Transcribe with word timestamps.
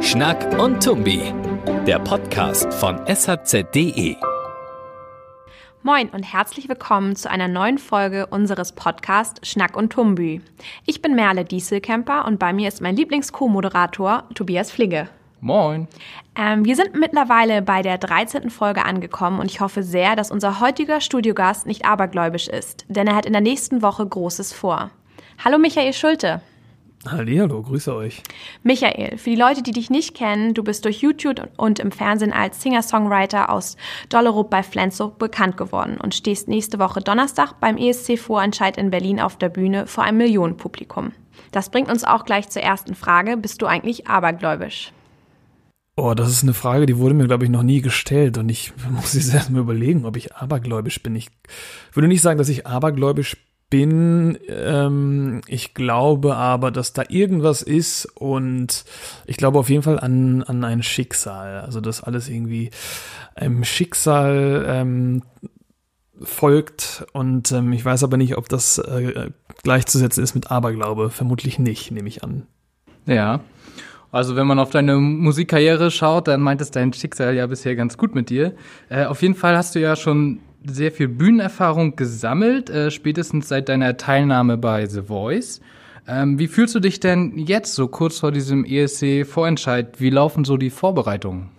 Schnack 0.00 0.58
und 0.58 0.82
Tumbi, 0.82 1.32
der 1.86 2.00
Podcast 2.00 2.74
von 2.74 2.98
shz.de. 3.06 4.16
Moin 5.84 6.08
und 6.08 6.24
herzlich 6.24 6.68
willkommen 6.68 7.14
zu 7.14 7.30
einer 7.30 7.46
neuen 7.46 7.78
Folge 7.78 8.26
unseres 8.26 8.72
Podcasts 8.72 9.48
Schnack 9.48 9.76
und 9.76 9.92
Tumbi. 9.92 10.42
Ich 10.84 11.00
bin 11.00 11.14
Merle 11.14 11.44
Dieselkemper 11.44 12.24
und 12.24 12.40
bei 12.40 12.52
mir 12.52 12.66
ist 12.66 12.80
mein 12.80 12.96
Lieblings-Co-Moderator 12.96 14.24
Tobias 14.34 14.72
Fligge. 14.72 15.08
Moin. 15.46 15.86
Ähm, 16.34 16.64
wir 16.64 16.74
sind 16.74 16.96
mittlerweile 16.96 17.62
bei 17.62 17.80
der 17.80 17.98
13. 17.98 18.50
Folge 18.50 18.84
angekommen 18.84 19.38
und 19.38 19.48
ich 19.48 19.60
hoffe 19.60 19.84
sehr, 19.84 20.16
dass 20.16 20.32
unser 20.32 20.58
heutiger 20.58 21.00
Studiogast 21.00 21.66
nicht 21.66 21.84
abergläubisch 21.84 22.48
ist, 22.48 22.84
denn 22.88 23.06
er 23.06 23.14
hat 23.14 23.26
in 23.26 23.32
der 23.32 23.42
nächsten 23.42 23.80
Woche 23.80 24.04
Großes 24.04 24.52
vor. 24.52 24.90
Hallo 25.44 25.58
Michael 25.58 25.92
Schulte. 25.92 26.40
Hallihallo, 27.08 27.62
grüße 27.62 27.94
euch. 27.94 28.24
Michael, 28.64 29.18
für 29.18 29.30
die 29.30 29.36
Leute, 29.36 29.62
die 29.62 29.70
dich 29.70 29.88
nicht 29.88 30.16
kennen, 30.16 30.52
du 30.52 30.64
bist 30.64 30.84
durch 30.84 31.00
YouTube 31.00 31.40
und 31.56 31.78
im 31.78 31.92
Fernsehen 31.92 32.32
als 32.32 32.60
Singer-Songwriter 32.60 33.48
aus 33.48 33.76
Dollerup 34.08 34.50
bei 34.50 34.64
Flensburg 34.64 35.16
bekannt 35.18 35.56
geworden 35.56 35.96
und 36.02 36.16
stehst 36.16 36.48
nächste 36.48 36.80
Woche 36.80 37.02
Donnerstag 37.02 37.60
beim 37.60 37.76
ESC-Vorentscheid 37.76 38.76
in 38.78 38.90
Berlin 38.90 39.20
auf 39.20 39.36
der 39.36 39.50
Bühne 39.50 39.86
vor 39.86 40.02
einem 40.02 40.18
Millionenpublikum. 40.18 41.12
Das 41.52 41.70
bringt 41.70 41.88
uns 41.88 42.02
auch 42.02 42.24
gleich 42.24 42.48
zur 42.48 42.62
ersten 42.62 42.96
Frage. 42.96 43.36
Bist 43.36 43.62
du 43.62 43.66
eigentlich 43.66 44.08
abergläubisch? 44.08 44.92
Oh, 45.98 46.12
das 46.12 46.28
ist 46.28 46.42
eine 46.42 46.52
Frage, 46.52 46.84
die 46.84 46.98
wurde 46.98 47.14
mir, 47.14 47.26
glaube 47.26 47.44
ich, 47.44 47.50
noch 47.50 47.62
nie 47.62 47.80
gestellt 47.80 48.36
und 48.36 48.50
ich 48.50 48.72
muss 48.90 49.14
jetzt 49.14 49.32
erstmal 49.32 49.62
überlegen, 49.62 50.04
ob 50.04 50.16
ich 50.16 50.36
abergläubisch 50.36 51.02
bin. 51.02 51.16
Ich 51.16 51.28
würde 51.92 52.08
nicht 52.08 52.20
sagen, 52.20 52.38
dass 52.38 52.50
ich 52.50 52.66
abergläubisch 52.66 53.36
bin. 53.70 54.38
Ähm, 54.48 55.40
ich 55.46 55.72
glaube 55.72 56.36
aber, 56.36 56.70
dass 56.70 56.92
da 56.92 57.02
irgendwas 57.08 57.62
ist 57.62 58.04
und 58.14 58.84
ich 59.26 59.38
glaube 59.38 59.58
auf 59.58 59.70
jeden 59.70 59.82
Fall 59.82 59.98
an, 59.98 60.42
an 60.42 60.62
ein 60.64 60.82
Schicksal. 60.82 61.60
Also, 61.62 61.80
dass 61.80 62.04
alles 62.04 62.28
irgendwie 62.28 62.70
einem 63.34 63.64
Schicksal 63.64 64.64
ähm, 64.68 65.22
folgt 66.22 67.06
und 67.14 67.52
ähm, 67.52 67.72
ich 67.72 67.84
weiß 67.84 68.04
aber 68.04 68.18
nicht, 68.18 68.36
ob 68.36 68.48
das 68.50 68.78
äh, 68.78 69.30
gleichzusetzen 69.62 70.22
ist 70.22 70.34
mit 70.34 70.50
Aberglaube. 70.50 71.08
Vermutlich 71.08 71.58
nicht, 71.58 71.90
nehme 71.90 72.08
ich 72.08 72.22
an. 72.22 72.46
Ja, 73.06 73.40
also 74.12 74.36
wenn 74.36 74.46
man 74.46 74.58
auf 74.58 74.70
deine 74.70 74.96
Musikkarriere 74.96 75.90
schaut, 75.90 76.28
dann 76.28 76.40
meint 76.40 76.60
es 76.60 76.70
dein 76.70 76.92
Schicksal 76.92 77.34
ja 77.34 77.46
bisher 77.46 77.76
ganz 77.76 77.98
gut 77.98 78.14
mit 78.14 78.30
dir. 78.30 78.54
Äh, 78.88 79.04
auf 79.04 79.22
jeden 79.22 79.34
Fall 79.34 79.56
hast 79.56 79.74
du 79.74 79.80
ja 79.80 79.96
schon 79.96 80.40
sehr 80.64 80.92
viel 80.92 81.08
Bühnenerfahrung 81.08 81.96
gesammelt, 81.96 82.70
äh, 82.70 82.90
spätestens 82.90 83.48
seit 83.48 83.68
deiner 83.68 83.96
Teilnahme 83.96 84.56
bei 84.56 84.86
The 84.86 85.02
Voice. 85.02 85.60
Ähm, 86.08 86.38
wie 86.38 86.46
fühlst 86.46 86.74
du 86.74 86.80
dich 86.80 87.00
denn 87.00 87.36
jetzt, 87.36 87.74
so 87.74 87.88
kurz 87.88 88.20
vor 88.20 88.30
diesem 88.30 88.64
ESC-Vorentscheid? 88.64 90.00
Wie 90.00 90.10
laufen 90.10 90.44
so 90.44 90.56
die 90.56 90.70
Vorbereitungen? 90.70 91.50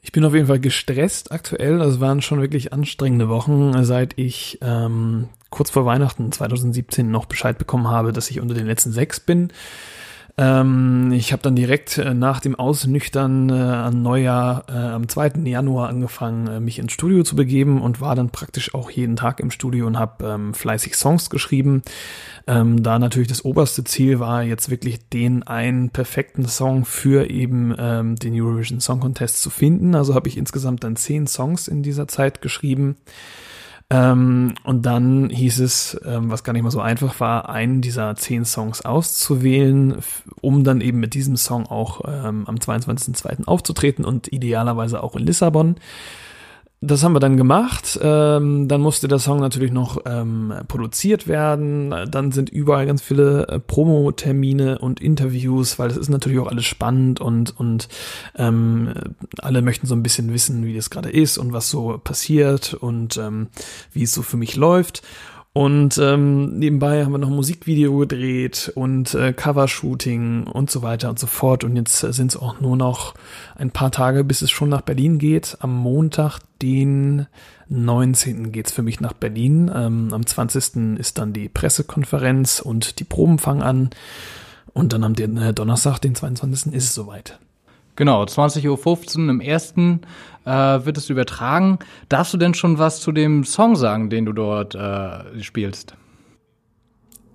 Ich 0.00 0.12
bin 0.12 0.24
auf 0.24 0.34
jeden 0.34 0.46
Fall 0.46 0.60
gestresst 0.60 1.32
aktuell. 1.32 1.78
Das 1.78 2.00
waren 2.00 2.22
schon 2.22 2.40
wirklich 2.40 2.72
anstrengende 2.72 3.28
Wochen, 3.28 3.84
seit 3.84 4.16
ich 4.16 4.58
ähm, 4.62 5.28
kurz 5.50 5.70
vor 5.70 5.84
Weihnachten 5.84 6.30
2017 6.30 7.10
noch 7.10 7.26
Bescheid 7.26 7.58
bekommen 7.58 7.88
habe, 7.88 8.12
dass 8.12 8.30
ich 8.30 8.40
unter 8.40 8.54
den 8.54 8.66
letzten 8.66 8.92
sechs 8.92 9.20
bin. 9.20 9.52
Ähm, 10.38 11.12
ich 11.12 11.32
habe 11.32 11.42
dann 11.42 11.56
direkt 11.56 11.96
äh, 11.96 12.12
nach 12.12 12.40
dem 12.40 12.56
Ausnüchtern 12.56 13.48
äh, 13.48 13.54
an 13.54 14.02
Neujahr 14.02 14.64
äh, 14.68 14.72
am 14.72 15.08
2. 15.08 15.40
Januar 15.44 15.88
angefangen, 15.88 16.46
äh, 16.46 16.60
mich 16.60 16.78
ins 16.78 16.92
Studio 16.92 17.22
zu 17.22 17.36
begeben 17.36 17.80
und 17.80 18.02
war 18.02 18.14
dann 18.14 18.28
praktisch 18.28 18.74
auch 18.74 18.90
jeden 18.90 19.16
Tag 19.16 19.40
im 19.40 19.50
Studio 19.50 19.86
und 19.86 19.98
habe 19.98 20.26
ähm, 20.26 20.52
fleißig 20.52 20.94
Songs 20.94 21.30
geschrieben. 21.30 21.82
Ähm, 22.46 22.82
da 22.82 22.98
natürlich 22.98 23.28
das 23.28 23.46
oberste 23.46 23.84
Ziel 23.84 24.20
war, 24.20 24.42
jetzt 24.42 24.68
wirklich 24.68 25.08
den 25.08 25.42
einen 25.42 25.88
perfekten 25.88 26.46
Song 26.46 26.84
für 26.84 27.30
eben 27.30 27.74
ähm, 27.78 28.16
den 28.16 28.38
Eurovision 28.38 28.80
Song 28.80 29.00
Contest 29.00 29.40
zu 29.40 29.48
finden. 29.48 29.94
Also 29.94 30.14
habe 30.14 30.28
ich 30.28 30.36
insgesamt 30.36 30.84
dann 30.84 30.96
zehn 30.96 31.26
Songs 31.26 31.66
in 31.66 31.82
dieser 31.82 32.08
Zeit 32.08 32.42
geschrieben. 32.42 32.96
Ähm, 33.88 34.54
und 34.64 34.84
dann 34.84 35.30
hieß 35.30 35.60
es, 35.60 36.00
ähm, 36.04 36.28
was 36.28 36.42
gar 36.42 36.52
nicht 36.52 36.64
mal 36.64 36.70
so 36.72 36.80
einfach 36.80 37.20
war, 37.20 37.48
einen 37.48 37.82
dieser 37.82 38.16
zehn 38.16 38.44
Songs 38.44 38.84
auszuwählen, 38.84 39.96
um 40.40 40.64
dann 40.64 40.80
eben 40.80 40.98
mit 40.98 41.14
diesem 41.14 41.36
Song 41.36 41.66
auch 41.66 42.00
ähm, 42.06 42.46
am 42.46 42.56
22.02. 42.56 43.46
aufzutreten 43.46 44.04
und 44.04 44.32
idealerweise 44.32 45.02
auch 45.02 45.14
in 45.14 45.24
Lissabon. 45.24 45.76
Das 46.82 47.02
haben 47.02 47.14
wir 47.14 47.20
dann 47.20 47.38
gemacht. 47.38 47.98
Ähm, 48.02 48.68
dann 48.68 48.82
musste 48.82 49.08
der 49.08 49.18
Song 49.18 49.40
natürlich 49.40 49.72
noch 49.72 50.02
ähm, 50.04 50.52
produziert 50.68 51.26
werden. 51.26 51.94
Dann 52.10 52.32
sind 52.32 52.50
überall 52.50 52.84
ganz 52.84 53.00
viele 53.00 53.48
äh, 53.48 53.58
Promo-Termine 53.58 54.78
und 54.78 55.00
Interviews, 55.00 55.78
weil 55.78 55.88
das 55.88 55.96
ist 55.96 56.10
natürlich 56.10 56.38
auch 56.38 56.48
alles 56.48 56.66
spannend 56.66 57.18
und, 57.18 57.58
und 57.58 57.88
ähm, 58.36 58.92
alle 59.40 59.62
möchten 59.62 59.86
so 59.86 59.94
ein 59.94 60.02
bisschen 60.02 60.34
wissen, 60.34 60.66
wie 60.66 60.74
das 60.74 60.90
gerade 60.90 61.10
ist 61.10 61.38
und 61.38 61.54
was 61.54 61.70
so 61.70 61.98
passiert 62.02 62.74
und 62.74 63.16
ähm, 63.16 63.48
wie 63.92 64.02
es 64.02 64.12
so 64.12 64.20
für 64.20 64.36
mich 64.36 64.54
läuft. 64.54 65.02
Und 65.56 65.96
ähm, 65.96 66.58
nebenbei 66.58 67.02
haben 67.02 67.12
wir 67.12 67.18
noch 67.18 67.30
Musikvideo 67.30 67.96
gedreht 68.00 68.70
und 68.74 69.14
äh, 69.14 69.32
Covershooting 69.32 70.48
und 70.48 70.70
so 70.70 70.82
weiter 70.82 71.08
und 71.08 71.18
so 71.18 71.26
fort. 71.26 71.64
Und 71.64 71.76
jetzt 71.76 72.02
äh, 72.04 72.12
sind 72.12 72.32
es 72.32 72.36
auch 72.36 72.60
nur 72.60 72.76
noch 72.76 73.14
ein 73.54 73.70
paar 73.70 73.90
Tage, 73.90 74.22
bis 74.22 74.42
es 74.42 74.50
schon 74.50 74.68
nach 74.68 74.82
Berlin 74.82 75.18
geht. 75.18 75.56
Am 75.60 75.74
Montag, 75.74 76.40
den 76.60 77.26
19. 77.70 78.52
geht's 78.52 78.70
für 78.70 78.82
mich 78.82 79.00
nach 79.00 79.14
Berlin. 79.14 79.70
Ähm, 79.74 80.10
am 80.12 80.26
20. 80.26 80.98
ist 80.98 81.16
dann 81.16 81.32
die 81.32 81.48
Pressekonferenz 81.48 82.60
und 82.60 82.98
die 82.98 83.04
Proben 83.04 83.38
fangen 83.38 83.62
an. 83.62 83.90
Und 84.74 84.92
dann 84.92 85.04
am 85.04 85.14
äh, 85.14 85.54
Donnerstag, 85.54 86.00
den 86.00 86.14
22. 86.14 86.74
ist 86.74 86.84
es 86.84 86.94
soweit. 86.94 87.38
Genau, 87.96 88.22
20.15 88.22 89.24
Uhr 89.24 89.30
im 89.30 89.40
ersten 89.40 90.02
äh, 90.46 90.84
wird 90.84 90.96
es 90.96 91.10
übertragen. 91.10 91.78
Darfst 92.08 92.32
du 92.32 92.38
denn 92.38 92.54
schon 92.54 92.78
was 92.78 93.00
zu 93.00 93.12
dem 93.12 93.44
Song 93.44 93.76
sagen, 93.76 94.08
den 94.08 94.24
du 94.24 94.32
dort 94.32 94.74
äh, 94.74 95.42
spielst? 95.42 95.94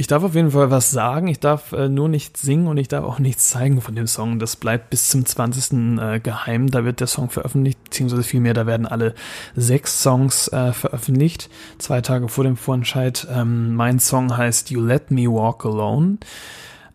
Ich 0.01 0.07
darf 0.07 0.23
auf 0.23 0.33
jeden 0.33 0.49
Fall 0.49 0.71
was 0.71 0.89
sagen. 0.89 1.27
Ich 1.27 1.39
darf 1.39 1.73
äh, 1.73 1.87
nur 1.87 2.09
nicht 2.09 2.35
singen 2.35 2.65
und 2.65 2.77
ich 2.77 2.87
darf 2.87 3.05
auch 3.05 3.19
nichts 3.19 3.49
zeigen 3.49 3.81
von 3.81 3.93
dem 3.93 4.07
Song. 4.07 4.39
Das 4.39 4.55
bleibt 4.55 4.89
bis 4.89 5.09
zum 5.09 5.27
20. 5.27 5.99
Äh, 5.99 6.19
geheim. 6.19 6.71
Da 6.71 6.83
wird 6.83 7.01
der 7.01 7.05
Song 7.05 7.29
veröffentlicht, 7.29 7.83
beziehungsweise 7.83 8.23
vielmehr, 8.23 8.55
da 8.55 8.65
werden 8.65 8.87
alle 8.87 9.13
sechs 9.55 10.01
Songs 10.01 10.47
äh, 10.47 10.73
veröffentlicht. 10.73 11.51
Zwei 11.77 12.01
Tage 12.01 12.29
vor 12.29 12.43
dem 12.43 12.57
Vorentscheid. 12.57 13.27
Ähm, 13.31 13.75
mein 13.75 13.99
Song 13.99 14.35
heißt 14.35 14.71
You 14.71 14.81
Let 14.81 15.11
Me 15.11 15.27
Walk 15.27 15.65
Alone 15.67 16.17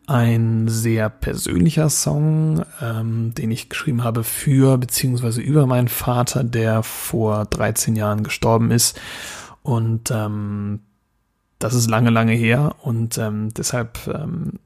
ein 0.06 0.68
sehr 0.68 1.08
persönlicher 1.08 1.90
Song, 1.90 2.64
ähm, 2.80 3.34
den 3.34 3.50
ich 3.50 3.68
geschrieben 3.68 4.04
habe 4.04 4.24
für 4.24 4.78
beziehungsweise 4.78 5.40
über 5.40 5.66
meinen 5.66 5.88
Vater, 5.88 6.44
der 6.44 6.82
vor 6.82 7.44
13 7.46 7.96
Jahren 7.96 8.22
gestorben 8.22 8.70
ist. 8.70 9.00
Und 9.62 10.10
ähm, 10.10 10.80
das 11.58 11.74
ist 11.74 11.90
lange, 11.90 12.10
lange 12.10 12.34
her. 12.34 12.76
Und 12.82 13.18
ähm, 13.18 13.52
deshalb 13.54 14.06
ähm, 14.06 14.60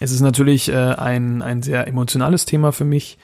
es 0.00 0.10
ist 0.10 0.20
natürlich 0.20 0.68
äh, 0.68 0.94
ein, 0.94 1.42
ein 1.42 1.62
sehr 1.62 1.86
emotionales 1.86 2.44
Thema 2.44 2.72
für 2.72 2.84
mich. 2.84 3.18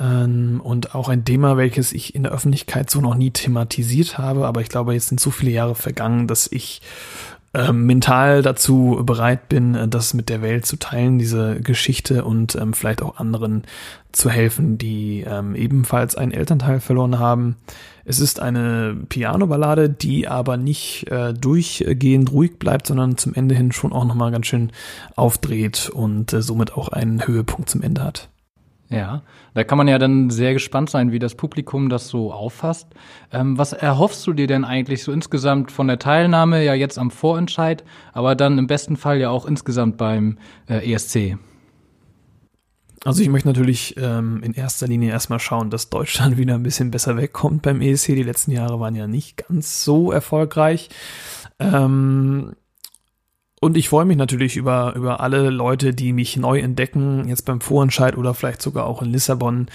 Ähm, 0.00 0.60
und 0.62 0.94
auch 0.94 1.08
ein 1.08 1.24
Thema, 1.24 1.56
welches 1.56 1.92
ich 1.92 2.14
in 2.14 2.22
der 2.22 2.32
Öffentlichkeit 2.32 2.90
so 2.90 3.00
noch 3.00 3.14
nie 3.14 3.30
thematisiert 3.30 4.18
habe. 4.18 4.46
Aber 4.46 4.60
ich 4.60 4.68
glaube, 4.68 4.94
jetzt 4.94 5.08
sind 5.08 5.20
so 5.20 5.30
viele 5.30 5.50
Jahre 5.50 5.74
vergangen, 5.74 6.26
dass 6.26 6.50
ich 6.50 6.80
ähm, 7.54 7.86
mental 7.86 8.42
dazu 8.42 9.00
bereit 9.04 9.48
bin, 9.48 9.74
äh, 9.74 9.88
das 9.88 10.14
mit 10.14 10.28
der 10.28 10.42
Welt 10.42 10.66
zu 10.66 10.76
teilen, 10.76 11.18
diese 11.18 11.60
Geschichte 11.60 12.24
und 12.24 12.54
ähm, 12.56 12.74
vielleicht 12.74 13.02
auch 13.02 13.16
anderen 13.16 13.64
zu 14.12 14.30
helfen, 14.30 14.78
die 14.78 15.24
ähm, 15.26 15.54
ebenfalls 15.54 16.14
einen 16.14 16.32
Elternteil 16.32 16.80
verloren 16.80 17.18
haben. 17.18 17.56
Es 18.04 18.20
ist 18.20 18.40
eine 18.40 18.96
Piano-Ballade, 19.08 19.90
die 19.90 20.28
aber 20.28 20.56
nicht 20.56 21.10
äh, 21.10 21.34
durchgehend 21.34 22.32
ruhig 22.32 22.58
bleibt, 22.58 22.86
sondern 22.86 23.16
zum 23.16 23.34
Ende 23.34 23.54
hin 23.54 23.72
schon 23.72 23.92
auch 23.92 24.04
nochmal 24.04 24.30
ganz 24.30 24.46
schön 24.46 24.72
aufdreht 25.14 25.90
und 25.92 26.32
äh, 26.32 26.42
somit 26.42 26.74
auch 26.74 26.88
einen 26.88 27.26
Höhepunkt 27.26 27.68
zum 27.68 27.82
Ende 27.82 28.02
hat. 28.02 28.28
Ja, 28.90 29.22
da 29.52 29.64
kann 29.64 29.76
man 29.76 29.86
ja 29.86 29.98
dann 29.98 30.30
sehr 30.30 30.54
gespannt 30.54 30.88
sein, 30.88 31.12
wie 31.12 31.18
das 31.18 31.34
Publikum 31.34 31.90
das 31.90 32.08
so 32.08 32.32
auffasst. 32.32 32.88
Ähm, 33.30 33.58
was 33.58 33.74
erhoffst 33.74 34.26
du 34.26 34.32
dir 34.32 34.46
denn 34.46 34.64
eigentlich 34.64 35.02
so 35.02 35.12
insgesamt 35.12 35.70
von 35.70 35.88
der 35.88 35.98
Teilnahme, 35.98 36.64
ja 36.64 36.72
jetzt 36.72 36.98
am 36.98 37.10
Vorentscheid, 37.10 37.84
aber 38.14 38.34
dann 38.34 38.56
im 38.56 38.66
besten 38.66 38.96
Fall 38.96 39.18
ja 39.18 39.28
auch 39.28 39.44
insgesamt 39.44 39.98
beim 39.98 40.38
äh, 40.70 40.90
ESC? 40.90 41.36
Also 43.04 43.22
ich 43.22 43.28
möchte 43.28 43.48
natürlich 43.48 43.94
ähm, 43.98 44.42
in 44.42 44.54
erster 44.54 44.86
Linie 44.86 45.10
erstmal 45.10 45.38
schauen, 45.38 45.68
dass 45.68 45.90
Deutschland 45.90 46.36
wieder 46.38 46.54
ein 46.54 46.62
bisschen 46.62 46.90
besser 46.90 47.16
wegkommt 47.18 47.62
beim 47.62 47.82
ESC. 47.82 48.06
Die 48.08 48.22
letzten 48.22 48.52
Jahre 48.52 48.80
waren 48.80 48.94
ja 48.94 49.06
nicht 49.06 49.48
ganz 49.48 49.84
so 49.84 50.12
erfolgreich. 50.12 50.88
Ähm, 51.58 52.54
und 53.60 53.76
ich 53.76 53.88
freue 53.88 54.04
mich 54.04 54.16
natürlich 54.16 54.56
über, 54.56 54.94
über 54.94 55.20
alle 55.20 55.50
Leute, 55.50 55.92
die 55.92 56.12
mich 56.12 56.36
neu 56.36 56.60
entdecken, 56.60 57.28
jetzt 57.28 57.44
beim 57.44 57.60
Vorentscheid 57.60 58.16
oder 58.16 58.34
vielleicht 58.34 58.62
sogar 58.62 58.86
auch 58.86 59.02
in 59.02 59.10
Lissabon, 59.10 59.66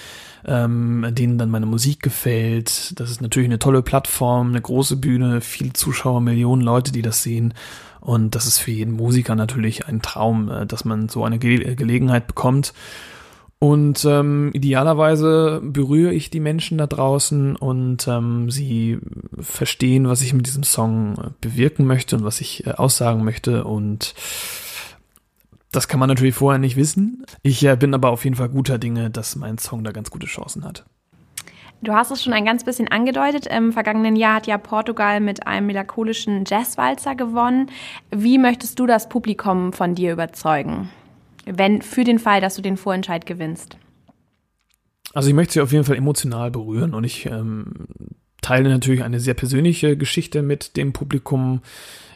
ähm, 0.46 1.06
denen 1.12 1.38
dann 1.38 1.50
meine 1.50 1.66
Musik 1.66 2.02
gefällt. 2.02 3.00
Das 3.00 3.12
ist 3.12 3.22
natürlich 3.22 3.50
eine 3.50 3.60
tolle 3.60 3.82
Plattform, 3.82 4.50
eine 4.50 4.62
große 4.62 4.98
Bühne, 4.98 5.42
viele 5.42 5.74
Zuschauer, 5.74 6.22
Millionen 6.22 6.62
Leute, 6.62 6.92
die 6.92 7.02
das 7.02 7.24
sehen. 7.24 7.54
Und 8.00 8.36
das 8.36 8.46
ist 8.46 8.60
für 8.60 8.72
jeden 8.72 8.94
Musiker 8.94 9.36
natürlich 9.36 9.88
ein 9.88 10.02
Traum, 10.02 10.50
äh, 10.50 10.66
dass 10.66 10.86
man 10.86 11.10
so 11.10 11.24
eine 11.24 11.40
Ge 11.40 11.76
Gelegenheit 11.76 12.28
bekommt. 12.28 12.74
Und 13.64 14.04
ähm, 14.04 14.50
idealerweise 14.52 15.62
berühre 15.64 16.12
ich 16.12 16.30
die 16.30 16.42
Menschen 16.42 16.78
da 16.78 16.86
draußen 16.86 17.56
und 17.56 18.06
ähm, 18.10 18.52
sie 18.52 19.00
verstehen, 19.40 20.10
was 20.10 20.22
ich 20.22 20.34
mit 20.34 20.48
diesem 20.48 20.64
Song 20.64 21.16
äh, 21.16 21.30
bewirken 21.40 21.86
möchte 21.86 22.18
und 22.18 22.26
was 22.26 22.42
ich 22.42 22.68
äh, 22.68 22.72
aussagen 22.72 23.24
möchte. 23.24 23.64
Und 23.64 24.16
das 25.72 25.88
kann 25.88 26.02
man 26.02 26.10
natürlich 26.10 26.36
vorher 26.36 26.60
nicht 26.60 26.76
wissen. 26.76 27.26
Ich 27.42 27.64
äh, 27.64 27.78
bin 27.78 27.94
aber 27.94 28.10
auf 28.10 28.26
jeden 28.26 28.36
Fall 28.36 28.50
guter 28.50 28.80
Dinge, 28.80 29.10
dass 29.10 29.38
mein 29.38 29.58
Song 29.58 29.86
da 29.86 29.94
ganz 29.94 30.12
gute 30.12 30.28
Chancen 30.28 30.66
hat. 30.66 30.84
Du 31.82 31.94
hast 31.94 32.12
es 32.12 32.22
schon 32.22 32.34
ein 32.34 32.44
ganz 32.44 32.66
bisschen 32.66 32.90
angedeutet. 32.90 33.48
Im 33.48 33.72
vergangenen 33.72 34.18
Jahr 34.18 34.36
hat 34.36 34.48
ja 34.48 34.58
Portugal 34.58 35.22
mit 35.22 35.48
einem 35.48 35.68
melancholischen 35.68 36.44
Jazzwalzer 36.46 37.16
gewonnen. 37.16 37.68
Wie 38.12 38.40
möchtest 38.40 38.78
du 38.78 38.88
das 38.88 39.08
Publikum 39.08 39.72
von 39.72 39.96
dir 39.96 40.12
überzeugen? 40.12 40.90
Wenn 41.46 41.82
für 41.82 42.04
den 42.04 42.20
Fall, 42.20 42.42
dass 42.42 42.56
du 42.56 42.62
den 42.62 42.78
Vorentscheid 42.78 43.26
gewinnst? 43.26 43.78
Also 45.14 45.30
ich 45.30 45.36
möchte 45.36 45.54
sie 45.54 45.62
auf 45.62 45.72
jeden 45.72 45.84
Fall 45.84 45.98
emotional 45.98 46.50
berühren 46.52 46.94
und 46.94 47.04
ich 47.04 47.26
ähm, 47.28 47.88
teile 48.42 48.70
natürlich 48.70 49.04
eine 49.04 49.20
sehr 49.20 49.34
persönliche 49.34 49.98
Geschichte 49.98 50.42
mit 50.42 50.76
dem 50.78 50.94
Publikum. 50.94 51.62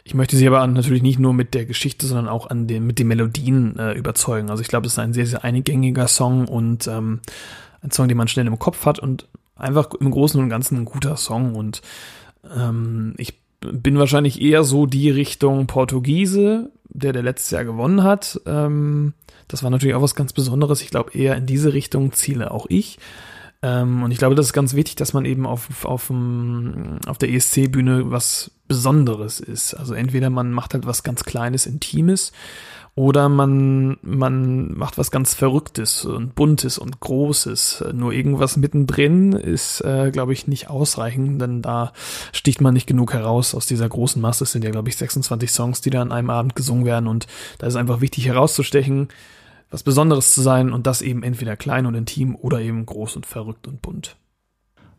Ich 0.04 0.14
möchte 0.14 0.36
sie 0.36 0.46
aber 0.46 0.66
natürlich 0.66 1.02
nicht 1.02 1.18
nur 1.18 1.34
mit 1.34 1.54
der 1.54 1.66
Geschichte, 1.66 2.06
sondern 2.06 2.28
auch 2.28 2.48
an 2.48 2.66
den, 2.66 2.86
mit 2.86 2.98
den 2.98 3.08
Melodien 3.08 3.78
äh, 3.78 3.92
überzeugen. 3.92 4.50
Also 4.50 4.62
ich 4.62 4.68
glaube, 4.68 4.86
es 4.86 4.94
ist 4.94 4.98
ein 4.98 5.12
sehr, 5.12 5.26
sehr 5.26 5.44
eingängiger 5.44 6.08
Song 6.08 6.48
und 6.48 6.86
ähm, 6.86 7.20
ein 7.82 7.90
Song, 7.90 8.08
den 8.08 8.16
man 8.16 8.28
schnell 8.28 8.46
im 8.46 8.58
Kopf 8.58 8.86
hat 8.86 8.98
und 8.98 9.28
einfach 9.56 9.92
im 9.94 10.10
Großen 10.10 10.40
und 10.40 10.48
Ganzen 10.48 10.78
ein 10.78 10.84
guter 10.84 11.16
Song. 11.16 11.54
Und 11.54 11.82
ähm, 12.56 13.14
ich 13.18 13.34
bin 13.60 13.98
wahrscheinlich 13.98 14.40
eher 14.40 14.64
so 14.64 14.86
die 14.86 15.10
Richtung 15.10 15.66
Portugiese, 15.66 16.70
der 16.88 17.12
der 17.12 17.22
letztes 17.22 17.50
Jahr 17.50 17.64
gewonnen 17.64 18.02
hat. 18.02 18.40
Ähm, 18.46 19.14
das 19.48 19.62
war 19.62 19.70
natürlich 19.70 19.94
auch 19.94 20.02
was 20.02 20.14
ganz 20.14 20.32
Besonderes. 20.32 20.82
Ich 20.82 20.90
glaube, 20.90 21.12
eher 21.12 21.36
in 21.36 21.46
diese 21.46 21.72
Richtung 21.72 22.12
ziele 22.12 22.50
auch 22.50 22.66
ich. 22.68 22.98
Ähm, 23.62 24.02
und 24.02 24.10
ich 24.10 24.18
glaube, 24.18 24.34
das 24.34 24.46
ist 24.46 24.52
ganz 24.52 24.74
wichtig, 24.74 24.96
dass 24.96 25.12
man 25.12 25.24
eben 25.24 25.46
auf, 25.46 25.84
auf, 25.84 26.10
auf 26.10 27.18
der 27.18 27.30
ESC-Bühne 27.30 28.10
was 28.10 28.52
Besonderes 28.68 29.40
ist. 29.40 29.74
Also 29.74 29.94
entweder 29.94 30.30
man 30.30 30.52
macht 30.52 30.74
halt 30.74 30.86
was 30.86 31.02
ganz 31.02 31.24
Kleines, 31.24 31.66
Intimes 31.66 32.32
oder 32.98 33.28
man, 33.28 33.96
man 34.02 34.76
macht 34.76 34.98
was 34.98 35.10
ganz 35.10 35.32
Verrücktes 35.32 36.04
und 36.04 36.34
Buntes 36.34 36.78
und 36.78 36.98
Großes. 36.98 37.84
Nur 37.94 38.12
irgendwas 38.12 38.56
mittendrin 38.56 39.32
ist, 39.32 39.80
äh, 39.82 40.10
glaube 40.10 40.32
ich, 40.32 40.48
nicht 40.48 40.68
ausreichend, 40.68 41.40
denn 41.40 41.62
da 41.62 41.92
sticht 42.32 42.60
man 42.60 42.74
nicht 42.74 42.88
genug 42.88 43.12
heraus 43.12 43.54
aus 43.54 43.66
dieser 43.66 43.88
großen 43.88 44.20
Masse. 44.20 44.44
Es 44.44 44.52
sind 44.52 44.64
ja, 44.64 44.70
glaube 44.70 44.88
ich, 44.88 44.96
26 44.96 45.50
Songs, 45.50 45.80
die 45.80 45.90
da 45.90 46.02
an 46.02 46.10
einem 46.10 46.30
Abend 46.30 46.56
gesungen 46.56 46.84
werden. 46.84 47.06
Und 47.06 47.28
da 47.58 47.68
ist 47.68 47.76
einfach 47.76 48.00
wichtig 48.00 48.26
herauszustechen, 48.26 49.08
was 49.70 49.82
Besonderes 49.82 50.32
zu 50.32 50.40
sein 50.40 50.72
und 50.72 50.86
das 50.86 51.02
eben 51.02 51.22
entweder 51.22 51.56
klein 51.56 51.86
und 51.86 51.94
intim 51.94 52.36
oder 52.36 52.60
eben 52.60 52.86
groß 52.86 53.16
und 53.16 53.26
verrückt 53.26 53.66
und 53.66 53.82
bunt. 53.82 54.16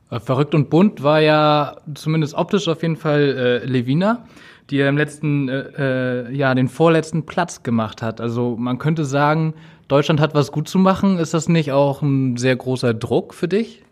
Äh, 0.09 0.19
verrückt 0.19 0.55
und 0.55 0.69
bunt 0.69 1.03
war 1.03 1.19
ja 1.19 1.77
zumindest 1.93 2.33
optisch 2.33 2.67
auf 2.67 2.81
jeden 2.81 2.97
Fall 2.97 3.61
äh, 3.63 3.65
Levina 3.65 4.25
die 4.69 4.79
er 4.79 4.89
im 4.89 4.97
letzten 4.97 5.49
äh, 5.49 6.27
äh, 6.27 6.35
Jahr 6.35 6.55
den 6.55 6.67
vorletzten 6.67 7.25
Platz 7.25 7.63
gemacht 7.63 8.01
hat. 8.01 8.21
Also 8.21 8.55
man 8.57 8.77
könnte 8.77 9.05
sagen, 9.05 9.53
Deutschland 9.87 10.19
hat 10.19 10.35
was 10.35 10.51
gut 10.51 10.67
zu 10.67 10.77
machen. 10.77 11.17
Ist 11.17 11.33
das 11.33 11.49
nicht 11.49 11.71
auch 11.71 12.01
ein 12.01 12.37
sehr 12.37 12.55
großer 12.55 12.93
Druck 12.93 13.33
für 13.33 13.47
dich? 13.47 13.83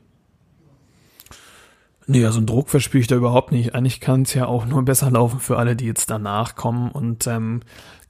Nee, 2.05 2.25
also 2.25 2.37
einen 2.37 2.47
Druck 2.47 2.69
verspüre 2.69 3.01
ich 3.01 3.07
da 3.07 3.15
überhaupt 3.15 3.51
nicht. 3.51 3.75
Eigentlich 3.75 3.99
kann 3.99 4.21
es 4.21 4.33
ja 4.33 4.45
auch 4.45 4.65
nur 4.65 4.83
besser 4.83 5.11
laufen 5.11 5.39
für 5.39 5.57
alle, 5.57 5.75
die 5.75 5.85
jetzt 5.85 6.09
danach 6.09 6.55
kommen. 6.55 6.91
Und 6.91 7.27
ähm, 7.27 7.61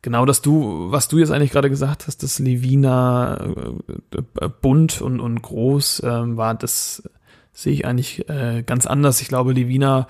genau 0.07 0.25
das 0.25 0.41
du, 0.41 0.89
was 0.89 1.09
du 1.09 1.17
jetzt 1.17 1.31
eigentlich 1.31 1.51
gerade 1.51 1.69
gesagt 1.69 2.07
hast, 2.07 2.23
dass 2.23 2.39
Levina 2.39 3.35
äh, 3.35 4.19
äh, 4.39 4.49
bunt 4.61 5.01
und, 5.01 5.19
und 5.19 5.41
groß 5.41 5.99
äh, 5.99 6.37
war, 6.37 6.55
das 6.55 7.03
sehe 7.51 7.73
ich 7.73 7.85
eigentlich 7.85 8.29
äh, 8.29 8.63
ganz 8.65 8.85
anders. 8.85 9.19
Ich 9.19 9.27
glaube, 9.27 9.51
Levina 9.51 10.07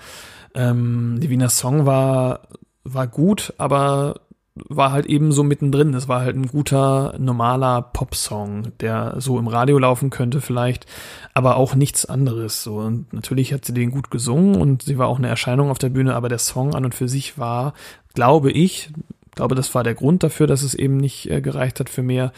ähm, 0.54 1.18
Wiener 1.20 1.48
Song 1.48 1.84
war, 1.84 2.42
war 2.84 3.08
gut, 3.08 3.52
aber 3.58 4.20
war 4.68 4.92
halt 4.92 5.06
eben 5.06 5.32
so 5.32 5.42
mittendrin. 5.42 5.94
Es 5.94 6.06
war 6.06 6.20
halt 6.20 6.36
ein 6.36 6.46
guter, 6.46 7.16
normaler 7.18 7.82
Popsong, 7.82 8.78
der 8.78 9.16
so 9.18 9.36
im 9.36 9.48
Radio 9.48 9.80
laufen 9.80 10.10
könnte 10.10 10.40
vielleicht, 10.40 10.86
aber 11.34 11.56
auch 11.56 11.74
nichts 11.74 12.06
anderes. 12.06 12.62
So. 12.62 12.76
Und 12.76 13.12
natürlich 13.12 13.52
hat 13.52 13.64
sie 13.64 13.74
den 13.74 13.90
gut 13.90 14.12
gesungen 14.12 14.60
und 14.60 14.82
sie 14.82 14.96
war 14.96 15.08
auch 15.08 15.18
eine 15.18 15.28
Erscheinung 15.28 15.70
auf 15.70 15.78
der 15.78 15.88
Bühne, 15.88 16.14
aber 16.14 16.28
der 16.28 16.38
Song 16.38 16.76
an 16.76 16.84
und 16.84 16.94
für 16.94 17.08
sich 17.08 17.36
war, 17.36 17.74
glaube 18.14 18.52
ich, 18.52 18.90
glaube, 19.38 19.54
das 19.54 19.74
war 19.74 19.84
der 19.84 19.94
Grund 19.94 20.22
dafür, 20.22 20.46
dass 20.46 20.62
es 20.62 20.74
eben 20.74 20.96
nicht 20.96 21.30
äh, 21.30 21.40
gereicht 21.40 21.80
hat 21.80 21.88
für 21.88 22.02
mehr, 22.02 22.32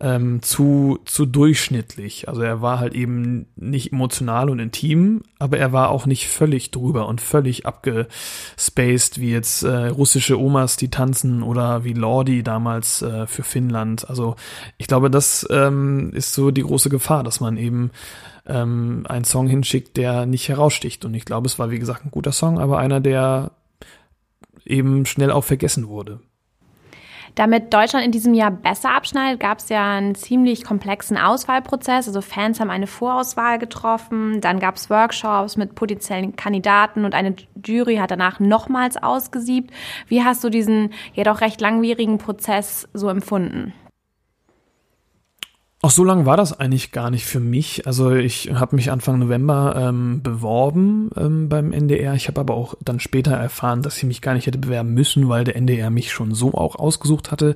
ähm, 0.00 0.42
zu, 0.42 0.98
zu 1.04 1.26
durchschnittlich. 1.26 2.28
Also 2.28 2.40
er 2.42 2.62
war 2.62 2.78
halt 2.78 2.94
eben 2.94 3.46
nicht 3.56 3.92
emotional 3.92 4.48
und 4.48 4.60
intim, 4.60 5.22
aber 5.38 5.58
er 5.58 5.72
war 5.72 5.90
auch 5.90 6.06
nicht 6.06 6.28
völlig 6.28 6.70
drüber 6.70 7.06
und 7.06 7.20
völlig 7.20 7.66
abgespaced, 7.66 9.20
wie 9.20 9.30
jetzt 9.30 9.62
äh, 9.64 9.88
russische 9.88 10.38
Omas, 10.38 10.76
die 10.76 10.90
tanzen 10.90 11.42
oder 11.42 11.84
wie 11.84 11.92
Lordi 11.92 12.42
damals 12.42 13.02
äh, 13.02 13.26
für 13.26 13.42
Finnland. 13.42 14.08
Also 14.08 14.36
ich 14.78 14.86
glaube, 14.86 15.10
das 15.10 15.46
ähm, 15.50 16.12
ist 16.14 16.32
so 16.32 16.50
die 16.50 16.62
große 16.62 16.88
Gefahr, 16.88 17.24
dass 17.24 17.40
man 17.40 17.56
eben 17.56 17.90
ähm, 18.46 19.04
einen 19.08 19.24
Song 19.24 19.48
hinschickt, 19.48 19.96
der 19.96 20.26
nicht 20.26 20.48
heraussticht. 20.48 21.04
Und 21.04 21.14
ich 21.14 21.24
glaube, 21.24 21.46
es 21.46 21.58
war 21.58 21.70
wie 21.70 21.78
gesagt 21.78 22.04
ein 22.06 22.10
guter 22.10 22.32
Song, 22.32 22.58
aber 22.58 22.78
einer, 22.78 23.00
der 23.00 23.50
eben 24.64 25.06
schnell 25.06 25.32
auch 25.32 25.44
vergessen 25.44 25.88
wurde. 25.88 26.20
Damit 27.38 27.72
Deutschland 27.72 28.04
in 28.04 28.10
diesem 28.10 28.34
Jahr 28.34 28.50
besser 28.50 28.92
abschneidet, 28.92 29.38
gab 29.38 29.60
es 29.60 29.68
ja 29.68 29.92
einen 29.92 30.16
ziemlich 30.16 30.64
komplexen 30.64 31.16
Auswahlprozess. 31.16 32.08
Also 32.08 32.20
Fans 32.20 32.58
haben 32.58 32.68
eine 32.68 32.88
Vorauswahl 32.88 33.60
getroffen, 33.60 34.40
dann 34.40 34.58
gab 34.58 34.74
es 34.74 34.90
Workshops 34.90 35.56
mit 35.56 35.76
potenziellen 35.76 36.34
Kandidaten 36.34 37.04
und 37.04 37.14
eine 37.14 37.36
Jury 37.64 37.98
hat 37.98 38.10
danach 38.10 38.40
nochmals 38.40 38.96
ausgesiebt. 38.96 39.72
Wie 40.08 40.24
hast 40.24 40.42
du 40.42 40.50
diesen 40.50 40.92
ja 41.14 41.22
doch 41.22 41.40
recht 41.40 41.60
langwierigen 41.60 42.18
Prozess 42.18 42.88
so 42.92 43.08
empfunden? 43.08 43.72
Auch 45.80 45.90
so 45.90 46.02
lange 46.02 46.26
war 46.26 46.36
das 46.36 46.58
eigentlich 46.58 46.90
gar 46.90 47.08
nicht 47.08 47.24
für 47.24 47.38
mich. 47.38 47.86
Also 47.86 48.12
ich 48.12 48.50
habe 48.52 48.74
mich 48.74 48.90
Anfang 48.90 49.20
November 49.20 49.76
ähm, 49.76 50.22
beworben 50.24 51.10
ähm, 51.16 51.48
beim 51.48 51.72
NDR. 51.72 52.14
Ich 52.14 52.26
habe 52.26 52.40
aber 52.40 52.54
auch 52.54 52.74
dann 52.80 52.98
später 52.98 53.32
erfahren, 53.32 53.82
dass 53.82 53.96
ich 53.96 54.04
mich 54.04 54.20
gar 54.20 54.34
nicht 54.34 54.48
hätte 54.48 54.58
bewerben 54.58 54.92
müssen, 54.92 55.28
weil 55.28 55.44
der 55.44 55.54
NDR 55.54 55.90
mich 55.90 56.10
schon 56.10 56.34
so 56.34 56.52
auch 56.54 56.74
ausgesucht 56.74 57.30
hatte 57.30 57.54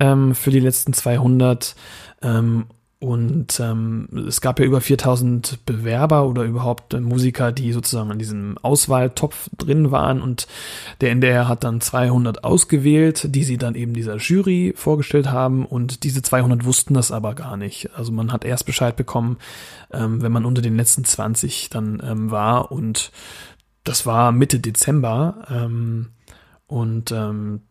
ähm, 0.00 0.34
für 0.34 0.50
die 0.50 0.60
letzten 0.60 0.94
200. 0.94 1.74
Ähm, 2.22 2.66
und 3.02 3.58
ähm, 3.58 4.06
es 4.28 4.40
gab 4.40 4.60
ja 4.60 4.64
über 4.64 4.80
4000 4.80 5.66
Bewerber 5.66 6.24
oder 6.24 6.44
überhaupt 6.44 6.94
äh, 6.94 7.00
Musiker, 7.00 7.50
die 7.50 7.72
sozusagen 7.72 8.12
in 8.12 8.20
diesem 8.20 8.56
Auswahltopf 8.62 9.50
drin 9.58 9.90
waren. 9.90 10.22
Und 10.22 10.46
der 11.00 11.10
NDR 11.10 11.48
hat 11.48 11.64
dann 11.64 11.80
200 11.80 12.44
ausgewählt, 12.44 13.34
die 13.34 13.42
sie 13.42 13.58
dann 13.58 13.74
eben 13.74 13.92
dieser 13.92 14.18
Jury 14.18 14.72
vorgestellt 14.76 15.32
haben. 15.32 15.66
Und 15.66 16.04
diese 16.04 16.22
200 16.22 16.64
wussten 16.64 16.94
das 16.94 17.10
aber 17.10 17.34
gar 17.34 17.56
nicht. 17.56 17.90
Also 17.96 18.12
man 18.12 18.32
hat 18.32 18.44
erst 18.44 18.66
Bescheid 18.66 18.94
bekommen, 18.94 19.38
ähm, 19.92 20.22
wenn 20.22 20.30
man 20.30 20.44
unter 20.44 20.62
den 20.62 20.76
letzten 20.76 21.04
20 21.04 21.70
dann 21.70 22.00
ähm, 22.06 22.30
war. 22.30 22.70
Und 22.70 23.10
das 23.82 24.06
war 24.06 24.30
Mitte 24.30 24.60
Dezember. 24.60 25.44
Ähm, 25.50 26.10
und 26.68 27.10
ähm, 27.10 27.62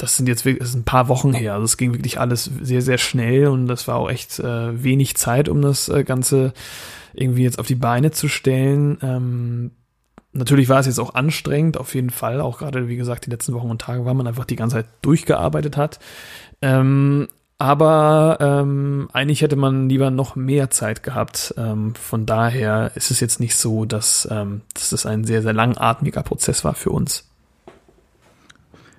das 0.00 0.16
sind 0.16 0.28
jetzt 0.28 0.44
wirklich, 0.44 0.60
das 0.60 0.70
ist 0.70 0.76
ein 0.76 0.84
paar 0.84 1.08
Wochen 1.08 1.34
her. 1.34 1.54
Also 1.54 1.64
es 1.64 1.76
ging 1.76 1.92
wirklich 1.92 2.18
alles 2.18 2.50
sehr, 2.62 2.82
sehr 2.82 2.98
schnell 2.98 3.48
und 3.48 3.66
das 3.66 3.86
war 3.86 3.96
auch 3.96 4.10
echt 4.10 4.38
äh, 4.38 4.82
wenig 4.82 5.16
Zeit, 5.16 5.48
um 5.48 5.60
das 5.60 5.88
äh, 5.88 6.04
Ganze 6.04 6.52
irgendwie 7.12 7.42
jetzt 7.42 7.58
auf 7.58 7.66
die 7.66 7.74
Beine 7.74 8.10
zu 8.10 8.28
stellen. 8.28 8.98
Ähm, 9.02 9.72
natürlich 10.32 10.68
war 10.68 10.80
es 10.80 10.86
jetzt 10.86 11.00
auch 11.00 11.14
anstrengend, 11.14 11.76
auf 11.76 11.94
jeden 11.94 12.10
Fall. 12.10 12.40
Auch 12.40 12.58
gerade, 12.58 12.88
wie 12.88 12.96
gesagt, 12.96 13.26
die 13.26 13.30
letzten 13.30 13.52
Wochen 13.52 13.70
und 13.70 13.82
Tage, 13.82 14.04
weil 14.04 14.14
man 14.14 14.26
einfach 14.26 14.46
die 14.46 14.56
ganze 14.56 14.76
Zeit 14.76 14.86
durchgearbeitet 15.02 15.76
hat. 15.76 15.98
Ähm, 16.62 17.28
aber 17.58 18.38
ähm, 18.40 19.10
eigentlich 19.12 19.42
hätte 19.42 19.56
man 19.56 19.90
lieber 19.90 20.10
noch 20.10 20.34
mehr 20.34 20.70
Zeit 20.70 21.02
gehabt. 21.02 21.54
Ähm, 21.58 21.94
von 21.94 22.24
daher 22.24 22.92
ist 22.94 23.10
es 23.10 23.20
jetzt 23.20 23.38
nicht 23.38 23.54
so, 23.54 23.84
dass, 23.84 24.26
ähm, 24.30 24.62
dass 24.72 24.92
es 24.92 25.04
ein 25.04 25.24
sehr, 25.24 25.42
sehr 25.42 25.52
langatmiger 25.52 26.22
Prozess 26.22 26.64
war 26.64 26.72
für 26.72 26.90
uns. 26.90 27.29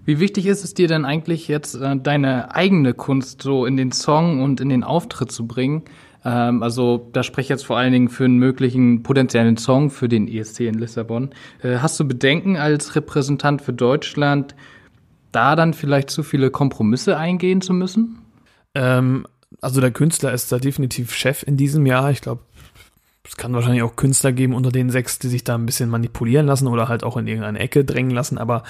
Wie 0.03 0.19
wichtig 0.19 0.47
ist 0.47 0.63
es 0.63 0.73
dir 0.73 0.87
denn 0.87 1.05
eigentlich 1.05 1.47
jetzt, 1.47 1.75
äh, 1.75 1.95
deine 1.97 2.55
eigene 2.55 2.93
Kunst 2.93 3.41
so 3.41 3.65
in 3.65 3.77
den 3.77 3.91
Song 3.91 4.41
und 4.41 4.59
in 4.59 4.69
den 4.69 4.83
Auftritt 4.83 5.31
zu 5.31 5.45
bringen? 5.47 5.83
Ähm, 6.23 6.63
also 6.63 7.09
da 7.13 7.23
spreche 7.23 7.45
ich 7.45 7.49
jetzt 7.49 7.65
vor 7.65 7.77
allen 7.77 7.93
Dingen 7.93 8.09
für 8.09 8.25
einen 8.25 8.37
möglichen 8.37 9.03
potenziellen 9.03 9.57
Song 9.57 9.89
für 9.89 10.09
den 10.09 10.27
ESC 10.27 10.61
in 10.61 10.75
Lissabon. 10.75 11.29
Äh, 11.61 11.77
hast 11.77 11.99
du 11.99 12.07
Bedenken 12.07 12.57
als 12.57 12.95
Repräsentant 12.95 13.61
für 13.61 13.73
Deutschland, 13.73 14.55
da 15.31 15.55
dann 15.55 15.73
vielleicht 15.73 16.09
zu 16.09 16.23
viele 16.23 16.51
Kompromisse 16.51 17.17
eingehen 17.17 17.61
zu 17.61 17.73
müssen? 17.73 18.19
Ähm, 18.75 19.25
also 19.61 19.81
der 19.81 19.91
Künstler 19.91 20.33
ist 20.33 20.51
da 20.51 20.59
definitiv 20.59 21.13
Chef 21.13 21.43
in 21.43 21.57
diesem 21.57 21.85
Jahr. 21.85 22.11
Ich 22.11 22.21
glaube, 22.21 22.41
es 23.23 23.37
kann 23.37 23.53
wahrscheinlich 23.53 23.83
auch 23.83 23.95
Künstler 23.95 24.31
geben 24.31 24.55
unter 24.55 24.71
den 24.71 24.89
sechs, 24.89 25.19
die 25.19 25.27
sich 25.27 25.43
da 25.43 25.55
ein 25.55 25.67
bisschen 25.67 25.89
manipulieren 25.89 26.47
lassen 26.47 26.67
oder 26.67 26.89
halt 26.89 27.03
auch 27.03 27.17
in 27.17 27.27
irgendeine 27.27 27.59
Ecke 27.59 27.85
drängen 27.85 28.11
lassen, 28.11 28.37
aber 28.37 28.63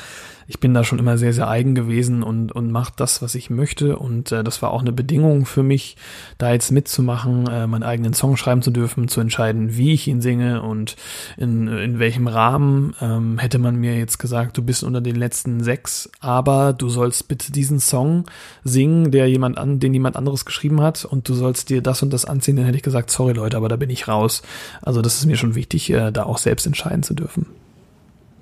ich 0.51 0.59
bin 0.59 0.73
da 0.73 0.83
schon 0.83 0.99
immer 0.99 1.17
sehr, 1.17 1.31
sehr 1.31 1.47
eigen 1.47 1.75
gewesen 1.75 2.23
und, 2.23 2.51
und 2.51 2.71
mache 2.71 2.91
das, 2.97 3.21
was 3.21 3.35
ich 3.35 3.49
möchte. 3.49 3.97
Und 3.97 4.33
äh, 4.33 4.43
das 4.43 4.61
war 4.61 4.71
auch 4.71 4.81
eine 4.81 4.91
Bedingung 4.91 5.45
für 5.45 5.63
mich, 5.63 5.95
da 6.37 6.51
jetzt 6.51 6.71
mitzumachen, 6.71 7.47
äh, 7.47 7.67
meinen 7.67 7.83
eigenen 7.83 8.13
Song 8.13 8.35
schreiben 8.35 8.61
zu 8.61 8.69
dürfen, 8.69 9.07
zu 9.07 9.21
entscheiden, 9.21 9.77
wie 9.77 9.93
ich 9.93 10.09
ihn 10.09 10.19
singe 10.19 10.61
und 10.61 10.97
in, 11.37 11.69
in 11.69 11.99
welchem 11.99 12.27
Rahmen. 12.27 12.93
Ähm, 12.99 13.37
hätte 13.37 13.59
man 13.59 13.77
mir 13.77 13.97
jetzt 13.97 14.17
gesagt, 14.17 14.57
du 14.57 14.61
bist 14.61 14.83
unter 14.83 14.99
den 14.99 15.15
letzten 15.15 15.63
sechs, 15.63 16.09
aber 16.19 16.73
du 16.73 16.89
sollst 16.89 17.29
bitte 17.29 17.53
diesen 17.53 17.79
Song 17.79 18.25
singen, 18.65 19.11
der 19.11 19.29
jemand 19.29 19.57
an, 19.57 19.79
den 19.79 19.93
jemand 19.93 20.17
anderes 20.17 20.43
geschrieben 20.43 20.81
hat 20.81 21.05
und 21.05 21.29
du 21.29 21.33
sollst 21.33 21.69
dir 21.69 21.81
das 21.81 22.03
und 22.03 22.11
das 22.11 22.25
anziehen, 22.25 22.57
dann 22.57 22.65
hätte 22.65 22.77
ich 22.77 22.83
gesagt, 22.83 23.09
sorry 23.09 23.31
Leute, 23.31 23.55
aber 23.55 23.69
da 23.69 23.77
bin 23.77 23.89
ich 23.89 24.09
raus. 24.09 24.40
Also 24.81 25.01
das 25.01 25.15
ist 25.15 25.25
mir 25.25 25.37
schon 25.37 25.55
wichtig, 25.55 25.89
äh, 25.91 26.11
da 26.11 26.23
auch 26.23 26.37
selbst 26.37 26.65
entscheiden 26.65 27.03
zu 27.03 27.13
dürfen. 27.13 27.47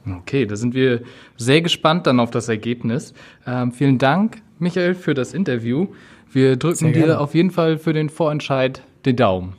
Okay, 0.07 0.45
da 0.45 0.55
sind 0.55 0.73
wir 0.73 1.01
sehr 1.37 1.61
gespannt 1.61 2.07
dann 2.07 2.19
auf 2.19 2.31
das 2.31 2.49
Ergebnis. 2.49 3.13
Ähm, 3.45 3.71
vielen 3.71 3.97
Dank, 3.97 4.41
Michael, 4.57 4.95
für 4.95 5.13
das 5.13 5.33
Interview. 5.33 5.87
Wir 6.31 6.57
drücken 6.57 6.93
dir 6.93 7.19
auf 7.19 7.35
jeden 7.35 7.51
Fall 7.51 7.77
für 7.77 7.93
den 7.93 8.09
Vorentscheid 8.09 8.83
den 9.05 9.15
Daumen. 9.15 9.55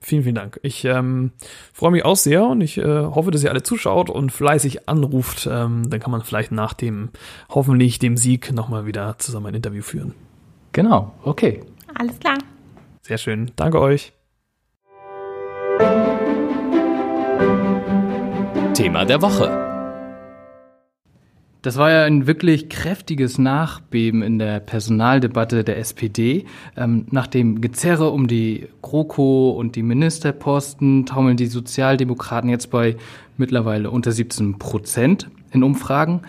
Vielen, 0.00 0.22
vielen 0.22 0.34
Dank. 0.34 0.60
Ich 0.62 0.84
ähm, 0.84 1.32
freue 1.72 1.90
mich 1.90 2.04
auch 2.04 2.16
sehr 2.16 2.44
und 2.44 2.60
ich 2.60 2.76
äh, 2.76 2.84
hoffe, 2.84 3.30
dass 3.30 3.42
ihr 3.42 3.50
alle 3.50 3.62
zuschaut 3.62 4.10
und 4.10 4.32
fleißig 4.32 4.86
anruft. 4.86 5.48
Ähm, 5.50 5.88
dann 5.88 5.98
kann 5.98 6.10
man 6.10 6.22
vielleicht 6.22 6.52
nach 6.52 6.74
dem, 6.74 7.08
hoffentlich 7.48 7.98
dem 7.98 8.18
Sieg 8.18 8.52
nochmal 8.52 8.84
wieder 8.84 9.16
zusammen 9.18 9.46
ein 9.46 9.54
Interview 9.54 9.82
führen. 9.82 10.14
Genau, 10.72 11.14
okay. 11.22 11.62
Alles 11.94 12.18
klar. 12.20 12.36
Sehr 13.00 13.18
schön. 13.18 13.52
Danke 13.56 13.80
euch. 13.80 14.13
Thema 18.74 19.04
der 19.04 19.22
Woche. 19.22 19.48
Das 21.62 21.76
war 21.76 21.92
ja 21.92 22.02
ein 22.02 22.26
wirklich 22.26 22.68
kräftiges 22.68 23.38
Nachbeben 23.38 24.20
in 24.20 24.40
der 24.40 24.58
Personaldebatte 24.58 25.62
der 25.62 25.78
SPD. 25.78 26.44
Ähm, 26.76 27.06
nach 27.12 27.28
dem 27.28 27.60
Gezerre 27.60 28.10
um 28.10 28.26
die 28.26 28.66
GroKo 28.82 29.50
und 29.50 29.76
die 29.76 29.84
Ministerposten 29.84 31.06
taumeln 31.06 31.36
die 31.36 31.46
Sozialdemokraten 31.46 32.50
jetzt 32.50 32.72
bei 32.72 32.96
mittlerweile 33.36 33.92
unter 33.92 34.10
17 34.10 34.58
Prozent 34.58 35.30
in 35.52 35.62
Umfragen. 35.62 36.22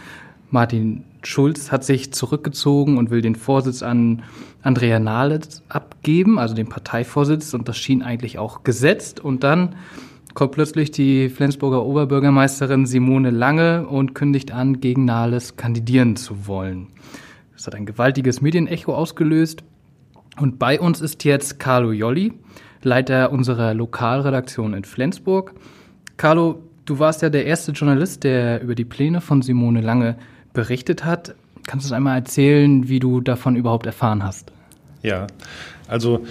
Martin 0.51 1.03
Schulz 1.23 1.71
hat 1.71 1.83
sich 1.83 2.13
zurückgezogen 2.13 2.99
und 2.99 3.09
will 3.09 3.23
den 3.23 3.35
Vorsitz 3.35 3.81
an 3.81 4.21
Andrea 4.61 4.99
Nahles 4.99 5.63
abgeben, 5.67 6.37
also 6.37 6.53
den 6.53 6.69
Parteivorsitz. 6.69 7.55
Und 7.55 7.67
das 7.67 7.77
schien 7.77 8.03
eigentlich 8.03 8.37
auch 8.37 8.63
gesetzt. 8.63 9.19
Und 9.19 9.43
dann 9.43 9.75
kommt 10.35 10.51
plötzlich 10.51 10.91
die 10.91 11.29
Flensburger 11.29 11.83
Oberbürgermeisterin 11.83 12.85
Simone 12.85 13.31
Lange 13.31 13.87
und 13.87 14.13
kündigt 14.13 14.51
an, 14.51 14.81
gegen 14.81 15.05
Nahles 15.05 15.55
kandidieren 15.55 16.17
zu 16.17 16.45
wollen. 16.45 16.87
Das 17.53 17.65
hat 17.65 17.73
ein 17.73 17.85
gewaltiges 17.85 18.41
Medienecho 18.41 18.93
ausgelöst. 18.93 19.63
Und 20.37 20.59
bei 20.59 20.79
uns 20.79 20.99
ist 20.99 21.23
jetzt 21.23 21.57
Carlo 21.57 21.93
Jolli, 21.93 22.33
Leiter 22.83 23.31
unserer 23.31 23.73
Lokalredaktion 23.73 24.73
in 24.73 24.83
Flensburg. 24.83 25.53
Carlo, 26.17 26.61
du 26.83 26.99
warst 26.99 27.21
ja 27.21 27.29
der 27.29 27.45
erste 27.45 27.71
Journalist, 27.71 28.25
der 28.25 28.61
über 28.61 28.75
die 28.75 28.85
Pläne 28.85 29.21
von 29.21 29.41
Simone 29.41 29.79
Lange 29.79 30.17
berichtet 30.53 31.05
hat. 31.05 31.33
Kannst 31.65 31.85
du 31.85 31.87
uns 31.87 31.93
einmal 31.93 32.17
erzählen, 32.17 32.89
wie 32.89 32.99
du 32.99 33.21
davon 33.21 33.55
überhaupt 33.55 33.85
erfahren 33.85 34.23
hast? 34.23 34.51
Ja, 35.01 35.27
also 35.87 36.25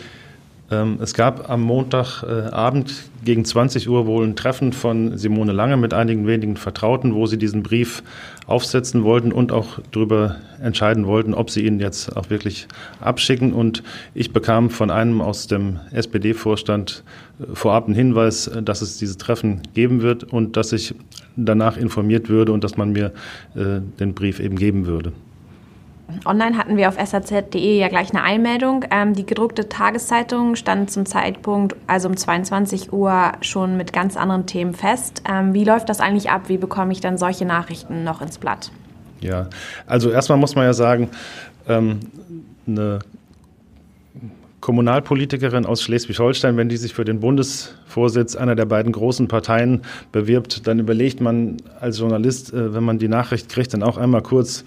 es 0.70 1.12
gab 1.12 1.50
am 1.50 1.60
Montagabend 1.60 2.90
äh, 2.90 3.24
gegen 3.24 3.44
20 3.44 3.88
Uhr 3.88 4.06
wohl 4.06 4.26
ein 4.26 4.34
Treffen 4.34 4.72
von 4.72 5.18
Simone 5.18 5.52
Lange 5.52 5.76
mit 5.76 5.92
einigen 5.92 6.26
wenigen 6.26 6.56
Vertrauten, 6.56 7.14
wo 7.14 7.26
sie 7.26 7.36
diesen 7.36 7.62
Brief 7.62 8.02
aufsetzen 8.46 9.04
wollten 9.04 9.30
und 9.30 9.52
auch 9.52 9.78
darüber 9.92 10.36
entscheiden 10.62 11.06
wollten, 11.06 11.34
ob 11.34 11.50
sie 11.50 11.66
ihn 11.66 11.80
jetzt 11.80 12.16
auch 12.16 12.30
wirklich 12.30 12.66
abschicken. 13.00 13.52
Und 13.52 13.82
ich 14.14 14.32
bekam 14.32 14.70
von 14.70 14.90
einem 14.90 15.20
aus 15.20 15.48
dem 15.48 15.80
SPD-Vorstand 15.92 17.04
äh, 17.40 17.54
vorab 17.54 17.84
einen 17.84 17.94
Hinweis, 17.94 18.46
äh, 18.46 18.62
dass 18.62 18.80
es 18.80 18.96
dieses 18.96 19.18
Treffen 19.18 19.60
geben 19.74 20.00
wird 20.00 20.24
und 20.24 20.56
dass 20.56 20.72
ich 20.72 20.94
danach 21.36 21.76
informiert 21.76 22.28
würde 22.30 22.52
und 22.52 22.62
dass 22.62 22.76
man 22.76 22.92
mir 22.92 23.12
den 23.54 24.14
Brief 24.14 24.38
eben 24.38 24.56
geben 24.56 24.86
würde. 24.86 25.12
Online 26.24 26.56
hatten 26.56 26.76
wir 26.76 26.88
auf 26.88 26.96
saz.de 27.02 27.78
ja 27.78 27.88
gleich 27.88 28.10
eine 28.10 28.22
Einmeldung. 28.22 28.84
Ähm, 28.90 29.14
die 29.14 29.24
gedruckte 29.24 29.68
Tageszeitung 29.68 30.54
stand 30.54 30.90
zum 30.90 31.06
Zeitpunkt, 31.06 31.76
also 31.86 32.08
um 32.08 32.16
22 32.16 32.92
Uhr, 32.92 33.32
schon 33.40 33.76
mit 33.76 33.92
ganz 33.92 34.16
anderen 34.16 34.46
Themen 34.46 34.74
fest. 34.74 35.22
Ähm, 35.28 35.54
wie 35.54 35.64
läuft 35.64 35.88
das 35.88 36.00
eigentlich 36.00 36.30
ab? 36.30 36.48
Wie 36.48 36.58
bekomme 36.58 36.92
ich 36.92 37.00
dann 37.00 37.18
solche 37.18 37.44
Nachrichten 37.46 38.04
noch 38.04 38.20
ins 38.20 38.38
Blatt? 38.38 38.70
Ja, 39.20 39.48
also 39.86 40.10
erstmal 40.10 40.38
muss 40.38 40.54
man 40.54 40.64
ja 40.64 40.74
sagen, 40.74 41.08
ähm, 41.68 42.00
eine 42.66 42.98
Kommunalpolitikerin 44.60 45.66
aus 45.66 45.82
Schleswig-Holstein, 45.82 46.56
wenn 46.56 46.70
die 46.70 46.78
sich 46.78 46.94
für 46.94 47.04
den 47.04 47.20
Bundesvorsitz 47.20 48.34
einer 48.34 48.54
der 48.54 48.64
beiden 48.64 48.92
großen 48.92 49.28
Parteien 49.28 49.82
bewirbt, 50.10 50.66
dann 50.66 50.78
überlegt 50.78 51.20
man 51.20 51.58
als 51.80 51.98
Journalist, 51.98 52.52
äh, 52.52 52.72
wenn 52.72 52.82
man 52.82 52.98
die 52.98 53.08
Nachricht 53.08 53.50
kriegt, 53.50 53.74
dann 53.74 53.82
auch 53.82 53.98
einmal 53.98 54.22
kurz, 54.22 54.64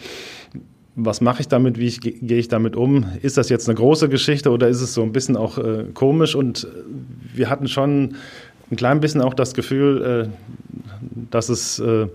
was 1.00 1.22
mache 1.22 1.42
ich 1.42 1.48
damit, 1.48 1.78
wie 1.78 1.92
gehe 1.92 2.40
ich 2.40 2.48
damit 2.48 2.76
um? 2.76 3.06
Ist 3.22 3.38
das 3.38 3.50
jetzt 3.50 3.70
eine 3.70 3.76
große 3.76 4.10
Geschichte 4.10 4.50
oder 4.50 4.68
ist 4.68 4.82
es 4.82 4.96
so 4.96 5.04
ein 5.04 5.12
bisschen 5.12 5.38
auch 5.38 5.60
äh, 5.60 5.86
komisch? 5.94 6.36
Und 6.36 6.64
äh, 6.64 7.38
wir 7.38 7.50
hatten 7.52 7.68
schon 7.68 8.16
ein 8.72 8.76
klein 8.76 9.00
bisschen 9.00 9.22
auch 9.22 9.36
das 9.36 9.54
Gefühl, 9.54 10.28
äh, 10.28 10.30
dass 11.30 11.50
es 11.50 11.78
äh, 11.78 12.08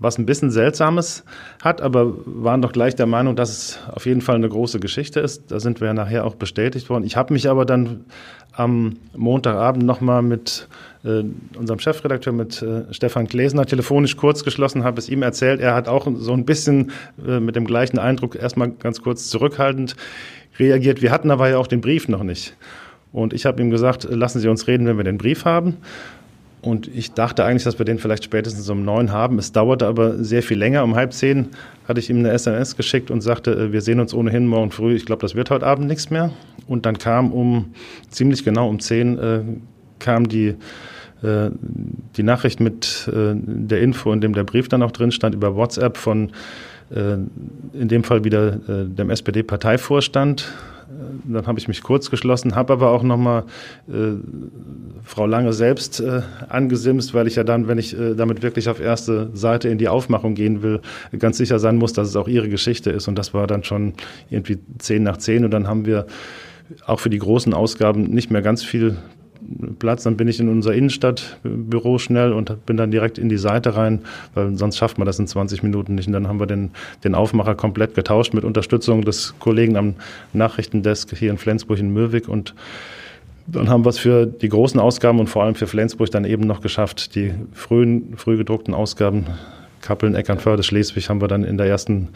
was 0.00 0.18
ein 0.18 0.26
bisschen 0.26 0.50
Seltsames 0.50 1.24
hat, 1.62 1.80
aber 1.80 2.14
waren 2.24 2.62
doch 2.62 2.72
gleich 2.72 2.94
der 2.94 3.06
Meinung, 3.06 3.36
dass 3.36 3.50
es 3.50 3.78
auf 3.92 4.06
jeden 4.06 4.20
Fall 4.20 4.36
eine 4.36 4.48
große 4.48 4.80
Geschichte 4.80 5.20
ist. 5.20 5.50
Da 5.50 5.60
sind 5.60 5.80
wir 5.80 5.88
ja 5.88 5.94
nachher 5.94 6.24
auch 6.24 6.36
bestätigt 6.36 6.88
worden. 6.88 7.04
Ich 7.04 7.16
habe 7.16 7.32
mich 7.32 7.48
aber 7.48 7.64
dann 7.64 8.04
am 8.52 8.96
Montagabend 9.16 9.84
nochmal 9.84 10.22
mit 10.22 10.68
äh, 11.04 11.22
unserem 11.56 11.78
Chefredakteur, 11.78 12.32
mit 12.32 12.60
äh, 12.62 12.92
Stefan 12.92 13.28
Klesner, 13.28 13.66
telefonisch 13.66 14.16
kurz 14.16 14.44
geschlossen, 14.44 14.84
habe 14.84 14.98
es 14.98 15.08
ihm 15.08 15.22
erzählt. 15.22 15.60
Er 15.60 15.74
hat 15.74 15.88
auch 15.88 16.08
so 16.16 16.32
ein 16.32 16.44
bisschen 16.44 16.90
äh, 17.26 17.40
mit 17.40 17.56
dem 17.56 17.66
gleichen 17.66 17.98
Eindruck 17.98 18.34
erstmal 18.34 18.70
ganz 18.70 19.00
kurz 19.00 19.28
zurückhaltend 19.28 19.96
reagiert. 20.58 21.02
Wir 21.02 21.12
hatten 21.12 21.30
aber 21.30 21.48
ja 21.48 21.58
auch 21.58 21.68
den 21.68 21.80
Brief 21.80 22.08
noch 22.08 22.24
nicht. 22.24 22.56
Und 23.12 23.32
ich 23.32 23.46
habe 23.46 23.62
ihm 23.62 23.70
gesagt, 23.70 24.04
lassen 24.04 24.40
Sie 24.40 24.48
uns 24.48 24.66
reden, 24.66 24.86
wenn 24.86 24.96
wir 24.96 25.04
den 25.04 25.18
Brief 25.18 25.44
haben. 25.44 25.78
Und 26.60 26.88
ich 26.88 27.12
dachte 27.12 27.44
eigentlich, 27.44 27.64
dass 27.64 27.78
wir 27.78 27.84
den 27.84 27.98
vielleicht 27.98 28.24
spätestens 28.24 28.68
um 28.68 28.84
neun 28.84 29.12
haben. 29.12 29.38
Es 29.38 29.52
dauerte 29.52 29.86
aber 29.86 30.22
sehr 30.22 30.42
viel 30.42 30.58
länger. 30.58 30.82
Um 30.82 30.96
halb 30.96 31.12
zehn 31.12 31.48
hatte 31.86 32.00
ich 32.00 32.10
ihm 32.10 32.18
eine 32.18 32.30
SMS 32.30 32.76
geschickt 32.76 33.10
und 33.10 33.20
sagte, 33.20 33.52
äh, 33.52 33.72
wir 33.72 33.80
sehen 33.80 34.00
uns 34.00 34.12
ohnehin 34.12 34.46
morgen 34.46 34.70
früh. 34.70 34.94
Ich 34.94 35.06
glaube, 35.06 35.22
das 35.22 35.34
wird 35.34 35.50
heute 35.50 35.66
Abend 35.66 35.86
nichts 35.86 36.10
mehr. 36.10 36.30
Und 36.66 36.84
dann 36.84 36.98
kam 36.98 37.32
um 37.32 37.72
ziemlich 38.10 38.44
genau 38.44 38.68
um 38.68 38.80
zehn 38.80 39.18
äh, 39.18 39.40
kam 39.98 40.28
die 40.28 40.56
äh, 41.22 41.50
die 42.16 42.22
Nachricht 42.22 42.60
mit 42.60 43.08
äh, 43.12 43.34
der 43.34 43.80
Info, 43.80 44.12
in 44.12 44.20
dem 44.20 44.34
der 44.34 44.44
Brief 44.44 44.68
dann 44.68 44.82
auch 44.82 44.92
drin 44.92 45.12
stand, 45.12 45.34
über 45.34 45.54
WhatsApp 45.54 45.96
von 45.96 46.32
in 46.90 47.88
dem 47.88 48.02
Fall 48.02 48.24
wieder 48.24 48.52
dem 48.52 49.10
SPD-Parteivorstand 49.10 50.50
dann 51.24 51.46
habe 51.46 51.58
ich 51.58 51.68
mich 51.68 51.82
kurz 51.82 52.10
geschlossen, 52.10 52.54
habe 52.54 52.72
aber 52.72 52.90
auch 52.90 53.02
nochmal 53.02 53.44
äh, 53.88 54.12
Frau 55.04 55.26
Lange 55.26 55.52
selbst 55.52 56.00
äh, 56.00 56.22
angesimst, 56.48 57.14
weil 57.14 57.26
ich 57.26 57.36
ja 57.36 57.44
dann, 57.44 57.68
wenn 57.68 57.78
ich 57.78 57.98
äh, 57.98 58.14
damit 58.14 58.42
wirklich 58.42 58.68
auf 58.68 58.80
erste 58.80 59.30
Seite 59.34 59.68
in 59.68 59.78
die 59.78 59.88
Aufmachung 59.88 60.34
gehen 60.34 60.62
will, 60.62 60.80
ganz 61.18 61.38
sicher 61.38 61.58
sein 61.58 61.76
muss, 61.76 61.92
dass 61.92 62.08
es 62.08 62.16
auch 62.16 62.28
ihre 62.28 62.48
Geschichte 62.48 62.90
ist. 62.90 63.08
Und 63.08 63.16
das 63.16 63.34
war 63.34 63.46
dann 63.46 63.64
schon 63.64 63.94
irgendwie 64.30 64.58
zehn 64.78 65.02
nach 65.02 65.18
zehn. 65.18 65.44
Und 65.44 65.50
dann 65.50 65.66
haben 65.66 65.84
wir 65.84 66.06
auch 66.86 67.00
für 67.00 67.10
die 67.10 67.18
großen 67.18 67.54
Ausgaben 67.54 68.04
nicht 68.04 68.30
mehr 68.30 68.42
ganz 68.42 68.62
viel 68.62 68.96
Platz, 69.78 70.04
dann 70.04 70.16
bin 70.16 70.28
ich 70.28 70.40
in 70.40 70.48
unser 70.48 70.74
Innenstadtbüro 70.74 71.98
schnell 71.98 72.32
und 72.32 72.66
bin 72.66 72.76
dann 72.76 72.90
direkt 72.90 73.18
in 73.18 73.28
die 73.28 73.36
Seite 73.36 73.76
rein, 73.76 74.00
weil 74.34 74.56
sonst 74.56 74.78
schafft 74.78 74.98
man 74.98 75.06
das 75.06 75.18
in 75.18 75.26
20 75.26 75.62
Minuten 75.62 75.94
nicht. 75.94 76.06
Und 76.06 76.12
dann 76.12 76.28
haben 76.28 76.40
wir 76.40 76.46
den, 76.46 76.70
den 77.04 77.14
Aufmacher 77.14 77.54
komplett 77.54 77.94
getauscht 77.94 78.34
mit 78.34 78.44
Unterstützung 78.44 79.02
des 79.02 79.34
Kollegen 79.38 79.76
am 79.76 79.94
Nachrichtendesk 80.32 81.16
hier 81.16 81.30
in 81.30 81.38
Flensburg 81.38 81.78
in 81.78 81.92
Möwig 81.92 82.28
und 82.28 82.54
dann 83.50 83.70
haben 83.70 83.84
wir 83.84 83.90
es 83.90 83.98
für 83.98 84.26
die 84.26 84.50
großen 84.50 84.78
Ausgaben 84.78 85.20
und 85.20 85.28
vor 85.28 85.42
allem 85.42 85.54
für 85.54 85.66
Flensburg 85.66 86.10
dann 86.10 86.26
eben 86.26 86.46
noch 86.46 86.60
geschafft, 86.60 87.14
die 87.14 87.32
frühen, 87.54 88.14
früh 88.16 88.36
gedruckten 88.36 88.74
Ausgaben 88.74 89.24
Kappeln, 89.80 90.14
Eckernförde, 90.14 90.62
Schleswig 90.62 91.08
haben 91.08 91.20
wir 91.20 91.28
dann 91.28 91.44
in 91.44 91.56
der 91.56 91.66
ersten 91.66 92.08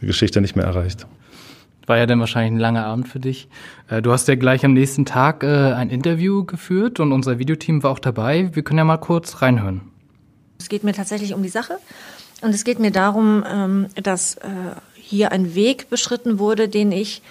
Geschichte 0.00 0.40
nicht 0.40 0.56
mehr 0.56 0.66
erreicht. 0.66 1.06
War 1.86 1.98
ja 1.98 2.06
dann 2.06 2.20
wahrscheinlich 2.20 2.52
ein 2.52 2.58
langer 2.58 2.86
Abend 2.86 3.08
für 3.08 3.20
dich. 3.20 3.48
Äh, 3.88 4.02
du 4.02 4.12
hast 4.12 4.28
ja 4.28 4.34
gleich 4.34 4.64
am 4.64 4.72
nächsten 4.72 5.04
Tag 5.04 5.42
äh, 5.42 5.72
ein 5.72 5.90
Interview 5.90 6.44
geführt 6.44 7.00
und 7.00 7.12
unser 7.12 7.38
Videoteam 7.38 7.82
war 7.82 7.90
auch 7.90 7.98
dabei. 7.98 8.50
Wir 8.54 8.62
können 8.62 8.78
ja 8.78 8.84
mal 8.84 8.98
kurz 8.98 9.42
reinhören. 9.42 9.82
Es 10.58 10.68
geht 10.68 10.84
mir 10.84 10.92
tatsächlich 10.92 11.34
um 11.34 11.42
die 11.42 11.48
Sache. 11.48 11.78
Und 12.40 12.54
es 12.54 12.64
geht 12.64 12.78
mir 12.78 12.90
darum, 12.90 13.44
ähm, 13.48 13.86
dass 14.02 14.36
äh, 14.36 14.48
hier 14.94 15.32
ein 15.32 15.54
Weg 15.54 15.90
beschritten 15.90 16.38
wurde, 16.38 16.68
den 16.68 16.92
ich 16.92 17.22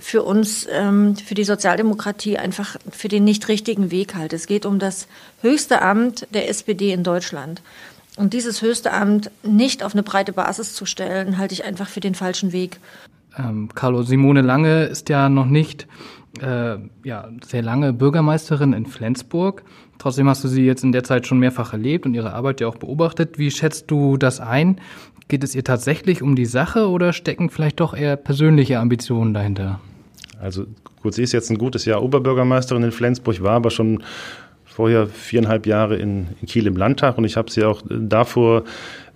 für 0.00 0.22
uns, 0.22 0.66
ähm, 0.70 1.16
für 1.16 1.34
die 1.34 1.44
Sozialdemokratie 1.44 2.38
einfach 2.38 2.76
für 2.90 3.08
den 3.08 3.24
nicht 3.24 3.48
richtigen 3.48 3.90
Weg 3.90 4.14
halte. 4.14 4.36
Es 4.36 4.46
geht 4.46 4.66
um 4.66 4.78
das 4.78 5.08
höchste 5.42 5.82
Amt 5.82 6.26
der 6.32 6.48
SPD 6.48 6.92
in 6.92 7.02
Deutschland. 7.02 7.62
Und 8.16 8.32
dieses 8.32 8.62
höchste 8.62 8.92
Amt 8.92 9.30
nicht 9.42 9.82
auf 9.82 9.92
eine 9.92 10.02
breite 10.02 10.32
Basis 10.32 10.74
zu 10.74 10.86
stellen, 10.86 11.38
halte 11.38 11.54
ich 11.54 11.64
einfach 11.64 11.88
für 11.88 12.00
den 12.00 12.14
falschen 12.14 12.52
Weg. 12.52 12.78
Ähm, 13.38 13.68
Carlo 13.74 14.02
Simone 14.02 14.42
Lange 14.42 14.84
ist 14.84 15.08
ja 15.08 15.28
noch 15.28 15.46
nicht 15.46 15.86
äh, 16.40 16.76
ja, 17.04 17.28
sehr 17.44 17.62
lange 17.62 17.92
Bürgermeisterin 17.92 18.72
in 18.72 18.86
Flensburg. 18.86 19.62
Trotzdem 19.98 20.28
hast 20.28 20.44
du 20.44 20.48
sie 20.48 20.64
jetzt 20.64 20.84
in 20.84 20.92
der 20.92 21.04
Zeit 21.04 21.26
schon 21.26 21.38
mehrfach 21.38 21.72
erlebt 21.72 22.06
und 22.06 22.14
ihre 22.14 22.32
Arbeit 22.32 22.60
ja 22.60 22.68
auch 22.68 22.76
beobachtet. 22.76 23.38
Wie 23.38 23.50
schätzt 23.50 23.90
du 23.90 24.16
das 24.16 24.40
ein? 24.40 24.80
Geht 25.28 25.42
es 25.42 25.54
ihr 25.54 25.64
tatsächlich 25.64 26.22
um 26.22 26.36
die 26.36 26.46
Sache 26.46 26.88
oder 26.88 27.12
stecken 27.12 27.50
vielleicht 27.50 27.80
doch 27.80 27.94
eher 27.94 28.16
persönliche 28.16 28.78
Ambitionen 28.78 29.34
dahinter? 29.34 29.80
Also 30.40 30.66
gut, 31.02 31.14
sie 31.14 31.22
ist 31.22 31.32
jetzt 31.32 31.50
ein 31.50 31.58
gutes 31.58 31.84
Jahr 31.84 32.02
Oberbürgermeisterin 32.02 32.82
in 32.82 32.92
Flensburg, 32.92 33.42
war 33.42 33.54
aber 33.54 33.70
schon 33.70 34.02
vorher 34.76 35.06
viereinhalb 35.06 35.66
Jahre 35.66 35.96
in, 35.96 36.26
in 36.42 36.46
Kiel 36.46 36.66
im 36.66 36.76
Landtag 36.76 37.16
und 37.16 37.24
ich 37.24 37.38
habe 37.38 37.50
sie 37.50 37.64
auch 37.64 37.80
davor 37.88 38.64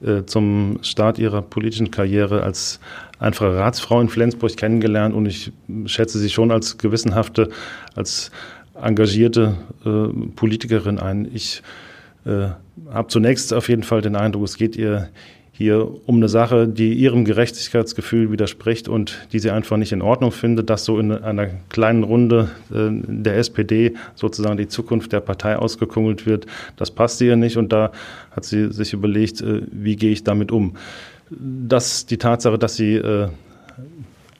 äh, 0.02 0.24
zum 0.24 0.78
Start 0.80 1.18
ihrer 1.18 1.42
politischen 1.42 1.90
Karriere 1.90 2.42
als 2.42 2.80
einfache 3.18 3.56
Ratsfrau 3.56 4.00
in 4.00 4.08
Flensburg 4.08 4.56
kennengelernt 4.56 5.14
und 5.14 5.26
ich 5.26 5.52
schätze 5.84 6.18
sie 6.18 6.30
schon 6.30 6.50
als 6.50 6.78
gewissenhafte, 6.78 7.50
als 7.94 8.30
engagierte 8.74 9.54
äh, 9.84 10.30
Politikerin 10.34 10.98
ein. 10.98 11.28
Ich 11.30 11.62
äh, 12.24 12.48
habe 12.90 13.08
zunächst 13.08 13.52
auf 13.52 13.68
jeden 13.68 13.82
Fall 13.82 14.00
den 14.00 14.16
Eindruck, 14.16 14.44
es 14.44 14.56
geht 14.56 14.76
ihr 14.76 15.10
hier 15.60 15.86
um 16.06 16.16
eine 16.16 16.30
Sache, 16.30 16.66
die 16.66 16.94
ihrem 16.94 17.26
Gerechtigkeitsgefühl 17.26 18.32
widerspricht 18.32 18.88
und 18.88 19.18
die 19.34 19.38
sie 19.40 19.50
einfach 19.50 19.76
nicht 19.76 19.92
in 19.92 20.00
Ordnung 20.00 20.32
findet, 20.32 20.70
dass 20.70 20.86
so 20.86 20.98
in 20.98 21.12
einer 21.12 21.48
kleinen 21.68 22.02
Runde 22.02 22.48
äh, 22.72 22.88
der 22.90 23.36
SPD 23.36 23.92
sozusagen 24.14 24.56
die 24.56 24.68
Zukunft 24.68 25.12
der 25.12 25.20
Partei 25.20 25.56
ausgekungelt 25.56 26.24
wird. 26.24 26.46
Das 26.78 26.90
passt 26.90 27.20
ihr 27.20 27.36
nicht 27.36 27.58
und 27.58 27.74
da 27.74 27.92
hat 28.30 28.46
sie 28.46 28.72
sich 28.72 28.94
überlegt, 28.94 29.42
äh, 29.42 29.60
wie 29.70 29.96
gehe 29.96 30.12
ich 30.12 30.24
damit 30.24 30.50
um. 30.50 30.76
Dass 31.28 32.06
die 32.06 32.16
Tatsache, 32.16 32.58
dass 32.58 32.76
sie 32.76 32.94
äh, 32.94 33.28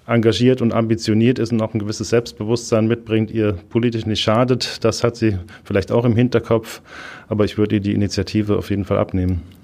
engagiert 0.07 0.63
und 0.63 0.73
ambitioniert 0.73 1.39
ist 1.39 1.53
und 1.53 1.61
auch 1.61 1.75
ein 1.75 1.81
gewisses 1.81 2.09
Selbstbewusstsein 2.09 2.89
mitbringt, 2.89 3.31
ihr 3.31 3.59
politisch 3.69 4.07
nicht 4.07 4.23
schadet. 4.23 4.83
Das 4.85 5.05
hat 5.05 5.17
sie 5.17 5.37
vielleicht 5.65 5.93
auch 5.93 6.07
im 6.07 6.17
Hinterkopf, 6.17 6.81
aber 7.29 7.45
ich 7.45 7.59
würde 7.59 7.75
ihr 7.75 7.83
die 7.83 7.93
Initiative 7.93 8.57
auf 8.57 8.71
jeden 8.71 8.87
Fall 8.87 8.97
abnehmen. 8.97 9.60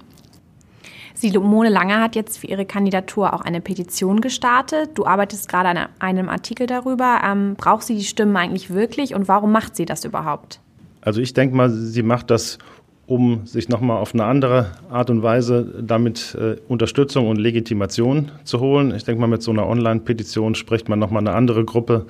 Simone 1.19 1.69
Lange 1.69 1.99
hat 1.99 2.15
jetzt 2.15 2.37
für 2.37 2.47
ihre 2.47 2.65
Kandidatur 2.65 3.33
auch 3.33 3.41
eine 3.41 3.59
Petition 3.59 4.21
gestartet. 4.21 4.91
Du 4.93 5.07
arbeitest 5.07 5.49
gerade 5.49 5.69
an 5.69 5.89
einem 5.97 6.29
Artikel 6.29 6.67
darüber. 6.67 7.21
Ähm, 7.25 7.55
braucht 7.55 7.83
sie 7.83 7.95
die 7.95 8.03
Stimmen 8.03 8.35
eigentlich 8.37 8.71
wirklich 8.71 9.15
und 9.15 9.27
warum 9.27 9.51
macht 9.51 9.75
sie 9.75 9.85
das 9.85 10.05
überhaupt? 10.05 10.59
Also 11.01 11.19
ich 11.19 11.33
denke 11.33 11.55
mal, 11.55 11.71
sie 11.71 12.03
macht 12.03 12.29
das, 12.29 12.59
um 13.07 13.47
sich 13.47 13.67
nochmal 13.67 13.97
auf 13.97 14.13
eine 14.13 14.25
andere 14.25 14.71
Art 14.91 15.09
und 15.09 15.23
Weise 15.23 15.81
damit 15.81 16.37
äh, 16.39 16.57
Unterstützung 16.67 17.27
und 17.27 17.37
Legitimation 17.37 18.31
zu 18.43 18.59
holen. 18.59 18.93
Ich 18.93 19.03
denke 19.03 19.19
mal, 19.19 19.27
mit 19.27 19.41
so 19.41 19.49
einer 19.49 19.65
Online-Petition 19.65 20.53
spricht 20.53 20.87
man 20.87 20.99
nochmal 20.99 21.21
eine 21.21 21.33
andere 21.33 21.65
Gruppe 21.65 22.05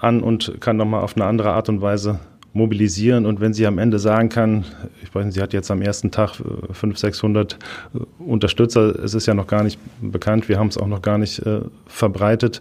an 0.00 0.22
und 0.22 0.60
kann 0.60 0.78
nochmal 0.78 1.02
auf 1.02 1.16
eine 1.16 1.26
andere 1.26 1.52
Art 1.52 1.68
und 1.68 1.82
Weise 1.82 2.20
mobilisieren. 2.58 3.24
Und 3.24 3.40
wenn 3.40 3.54
sie 3.54 3.66
am 3.66 3.78
Ende 3.78 3.98
sagen 3.98 4.28
kann, 4.28 4.64
ich 5.02 5.14
weiß 5.14 5.24
nicht, 5.24 5.34
sie 5.34 5.40
hat 5.40 5.54
jetzt 5.54 5.70
am 5.70 5.80
ersten 5.80 6.10
Tag 6.10 6.34
500, 6.34 6.98
600 6.98 7.52
äh, 7.94 7.98
Unterstützer, 8.22 9.02
es 9.02 9.14
ist 9.14 9.26
ja 9.26 9.34
noch 9.34 9.46
gar 9.46 9.64
nicht 9.64 9.78
bekannt, 10.02 10.48
wir 10.48 10.58
haben 10.58 10.68
es 10.68 10.76
auch 10.76 10.86
noch 10.86 11.00
gar 11.00 11.16
nicht 11.16 11.38
äh, 11.46 11.60
verbreitet. 11.86 12.60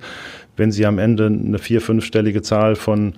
Wenn 0.56 0.72
sie 0.72 0.86
am 0.86 1.00
Ende 1.00 1.26
eine 1.26 1.60
vier-, 1.60 1.82
fünfstellige 1.82 2.42
Zahl 2.42 2.76
von, 2.76 3.14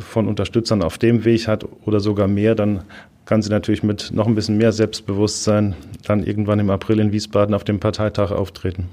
von 0.00 0.26
Unterstützern 0.26 0.82
auf 0.82 0.98
dem 0.98 1.24
Weg 1.24 1.46
hat 1.46 1.64
oder 1.84 2.00
sogar 2.00 2.26
mehr, 2.26 2.54
dann 2.54 2.82
kann 3.24 3.42
sie 3.42 3.50
natürlich 3.50 3.82
mit 3.84 4.10
noch 4.12 4.26
ein 4.26 4.34
bisschen 4.34 4.58
mehr 4.58 4.72
Selbstbewusstsein 4.72 5.76
dann 6.04 6.24
irgendwann 6.24 6.58
im 6.58 6.68
April 6.68 6.98
in 6.98 7.12
Wiesbaden 7.12 7.54
auf 7.54 7.62
dem 7.62 7.78
Parteitag 7.78 8.32
auftreten. 8.32 8.88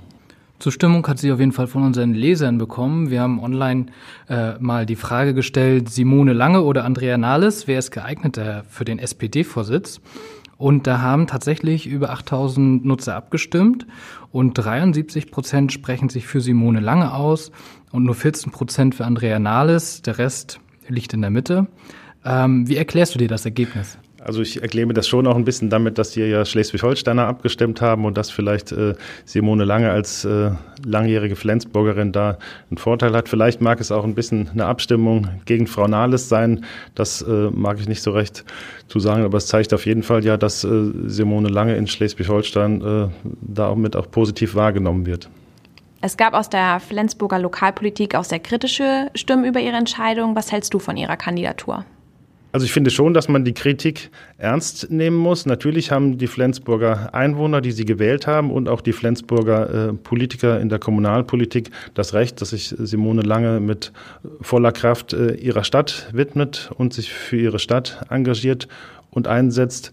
Zustimmung 0.60 1.06
hat 1.08 1.20
sie 1.20 1.32
auf 1.32 1.40
jeden 1.40 1.52
Fall 1.52 1.68
von 1.68 1.84
unseren 1.84 2.14
Lesern 2.14 2.58
bekommen. 2.58 3.12
Wir 3.12 3.22
haben 3.22 3.40
online 3.40 3.88
äh, 4.28 4.54
mal 4.60 4.88
die 4.88 4.96
Frage 4.96 5.36
gestellt, 5.36 5.90
Simone 5.90 6.34
Lange 6.34 6.64
oder 6.64 6.84
Andrea 6.84 7.18
Nahles, 7.18 7.68
wer 7.68 7.78
ist 7.78 7.92
geeigneter 7.92 8.64
für 8.68 8.84
den 8.84 8.98
SPD-Vorsitz? 8.98 10.02
Und 10.58 10.88
da 10.88 11.00
haben 11.02 11.28
tatsächlich 11.28 11.86
über 11.86 12.10
8000 12.10 12.84
Nutzer 12.84 13.16
abgestimmt 13.16 13.86
und 14.32 14.54
73 14.56 15.30
Prozent 15.30 15.72
sprechen 15.72 16.10
sich 16.10 16.26
für 16.26 16.42
Simone 16.42 16.80
Lange 16.80 17.14
aus 17.14 17.52
und 17.92 18.04
nur 18.04 18.16
14 18.16 18.52
Prozent 18.52 18.96
für 18.96 19.06
Andrea 19.06 19.38
Nahles. 19.38 20.02
Der 20.02 20.18
Rest 20.18 20.60
liegt 20.88 21.14
in 21.14 21.22
der 21.22 21.30
Mitte. 21.30 21.68
Ähm, 22.26 22.68
wie 22.68 22.78
erklärst 22.78 23.14
du 23.14 23.20
dir 23.20 23.28
das 23.28 23.46
Ergebnis? 23.46 24.00
Also 24.28 24.42
ich 24.42 24.62
erkläre 24.62 24.86
mir 24.86 24.94
das 24.94 25.08
schon 25.08 25.26
auch 25.26 25.38
ein 25.38 25.46
bisschen 25.46 25.70
damit, 25.70 25.98
dass 25.98 26.12
hier 26.12 26.28
ja 26.28 26.44
Schleswig-Holsteiner 26.44 27.26
abgestimmt 27.26 27.80
haben 27.80 28.04
und 28.04 28.18
dass 28.18 28.30
vielleicht 28.30 28.74
äh, 28.74 28.94
Simone 29.24 29.64
Lange 29.64 29.90
als 29.90 30.26
äh, 30.26 30.52
langjährige 30.86 31.38
Flensburgerin 31.38 32.12
da 32.12 32.38
einen 32.70 32.78
Vorteil 32.78 33.16
hat. 33.16 33.30
Vielleicht 33.30 33.62
mag 33.62 33.80
es 33.80 33.90
auch 33.90 34.04
ein 34.04 34.16
bisschen 34.16 34.50
eine 34.50 34.66
Abstimmung 34.66 35.30
gegen 35.46 35.66
Frau 35.66 35.88
Nahles 35.88 36.28
sein. 36.28 36.66
Das 36.94 37.22
äh, 37.22 37.50
mag 37.52 37.80
ich 37.80 37.88
nicht 37.88 38.02
so 38.02 38.12
recht 38.12 38.44
zu 38.90 39.00
sagen, 39.00 39.24
aber 39.24 39.38
es 39.38 39.48
zeigt 39.48 39.74
auf 39.74 39.86
jeden 39.86 40.04
Fall 40.04 40.26
ja, 40.26 40.36
dass 40.36 40.66
äh, 40.66 40.92
Simone 41.06 41.48
Lange 41.48 41.78
in 41.78 41.88
Schleswig-Holstein 41.88 42.82
äh, 42.82 43.08
da 43.40 43.70
auch 43.70 43.78
mit 43.78 43.96
auch 43.96 44.12
positiv 44.12 44.56
wahrgenommen 44.56 45.06
wird. 45.06 45.30
Es 46.02 46.18
gab 46.18 46.34
aus 46.34 46.50
der 46.50 46.82
Flensburger 46.82 47.40
Lokalpolitik 47.40 48.14
auch 48.14 48.26
sehr 48.26 48.40
kritische 48.40 49.10
Stimmen 49.16 49.46
über 49.46 49.62
ihre 49.62 49.78
Entscheidung. 49.78 50.36
Was 50.36 50.52
hältst 50.52 50.74
du 50.74 50.80
von 50.80 50.98
ihrer 50.98 51.16
Kandidatur? 51.16 51.86
Also 52.52 52.66
ich 52.66 52.72
finde 52.72 52.92
schon, 52.92 53.14
dass 53.14 53.28
man 53.28 53.44
die 53.44 53.54
Kritik 53.54 54.10
ernst 54.38 54.90
nehmen 54.90 55.18
muss. 55.18 55.46
Natürlich 55.46 55.92
haben 55.92 56.18
die 56.18 56.28
Flensburger 56.28 57.14
Einwohner, 57.14 57.62
die 57.62 57.72
sie 57.72 57.86
gewählt 57.86 58.26
haben, 58.26 58.52
und 58.52 58.70
auch 58.70 58.82
die 58.82 58.94
Flensburger 58.94 59.90
äh, 59.90 59.94
Politiker 59.94 60.60
in 60.60 60.70
der 60.70 60.80
Kommunalpolitik 60.80 61.70
das 61.94 62.14
Recht, 62.14 62.42
dass 62.42 62.52
sich 62.52 62.74
Simone 62.78 63.22
Lange 63.22 63.60
mit 63.60 63.92
voller 64.42 64.72
Kraft 64.72 65.14
äh, 65.14 65.34
ihrer 65.34 65.64
Stadt 65.64 66.10
widmet 66.14 66.72
und 66.78 66.94
sich 66.94 67.12
für 67.12 67.38
ihre 67.38 67.60
Stadt 67.60 68.06
engagiert 68.10 68.68
und 69.12 69.28
einsetzt. 69.28 69.92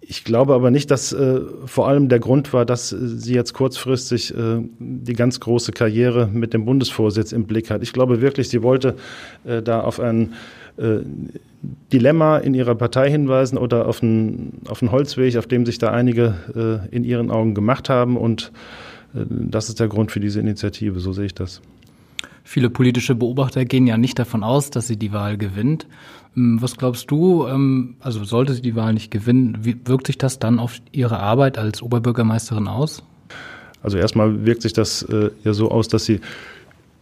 Ich 0.00 0.24
glaube 0.24 0.54
aber 0.54 0.70
nicht, 0.70 0.90
dass 0.90 1.12
äh, 1.12 1.40
vor 1.64 1.88
allem 1.88 2.08
der 2.08 2.18
Grund 2.18 2.52
war, 2.52 2.64
dass 2.64 2.90
sie 2.90 3.34
jetzt 3.34 3.54
kurzfristig 3.54 4.34
äh, 4.36 4.60
die 4.78 5.12
ganz 5.14 5.40
große 5.40 5.72
Karriere 5.72 6.26
mit 6.26 6.52
dem 6.54 6.64
Bundesvorsitz 6.64 7.32
im 7.32 7.46
Blick 7.46 7.70
hat. 7.70 7.82
Ich 7.82 7.92
glaube 7.92 8.20
wirklich, 8.20 8.48
sie 8.48 8.62
wollte 8.62 8.96
äh, 9.44 9.62
da 9.62 9.80
auf 9.80 10.00
einen 10.00 10.34
äh, 10.76 11.00
Dilemma 11.92 12.38
in 12.38 12.54
ihrer 12.54 12.74
Partei 12.74 13.10
hinweisen 13.10 13.58
oder 13.58 13.86
auf 13.86 14.02
einen, 14.02 14.62
auf 14.68 14.82
einen 14.82 14.90
Holzweg, 14.90 15.36
auf 15.36 15.46
dem 15.46 15.64
sich 15.66 15.78
da 15.78 15.90
einige 15.90 16.82
äh, 16.90 16.94
in 16.94 17.04
ihren 17.04 17.30
Augen 17.30 17.54
gemacht 17.54 17.88
haben. 17.88 18.16
Und 18.16 18.52
äh, 19.14 19.24
das 19.28 19.68
ist 19.68 19.80
der 19.80 19.88
Grund 19.88 20.10
für 20.10 20.20
diese 20.20 20.40
Initiative, 20.40 20.98
so 21.00 21.12
sehe 21.12 21.26
ich 21.26 21.34
das. 21.34 21.60
Viele 22.44 22.70
politische 22.70 23.14
Beobachter 23.14 23.64
gehen 23.64 23.86
ja 23.86 23.96
nicht 23.96 24.18
davon 24.18 24.42
aus, 24.42 24.70
dass 24.70 24.88
sie 24.88 24.96
die 24.96 25.12
Wahl 25.12 25.36
gewinnt. 25.38 25.86
Ähm, 26.36 26.60
was 26.60 26.76
glaubst 26.76 27.10
du, 27.10 27.46
ähm, 27.46 27.94
also 28.00 28.24
sollte 28.24 28.54
sie 28.54 28.62
die 28.62 28.74
Wahl 28.74 28.94
nicht 28.94 29.10
gewinnen, 29.10 29.58
wie 29.62 29.76
wirkt 29.84 30.08
sich 30.08 30.18
das 30.18 30.38
dann 30.38 30.58
auf 30.58 30.78
ihre 30.90 31.20
Arbeit 31.20 31.58
als 31.58 31.82
Oberbürgermeisterin 31.82 32.66
aus? 32.66 33.02
Also 33.82 33.98
erstmal 33.98 34.44
wirkt 34.46 34.62
sich 34.62 34.72
das 34.72 35.02
äh, 35.02 35.30
ja 35.44 35.52
so 35.52 35.70
aus, 35.70 35.88
dass 35.88 36.04
sie 36.04 36.20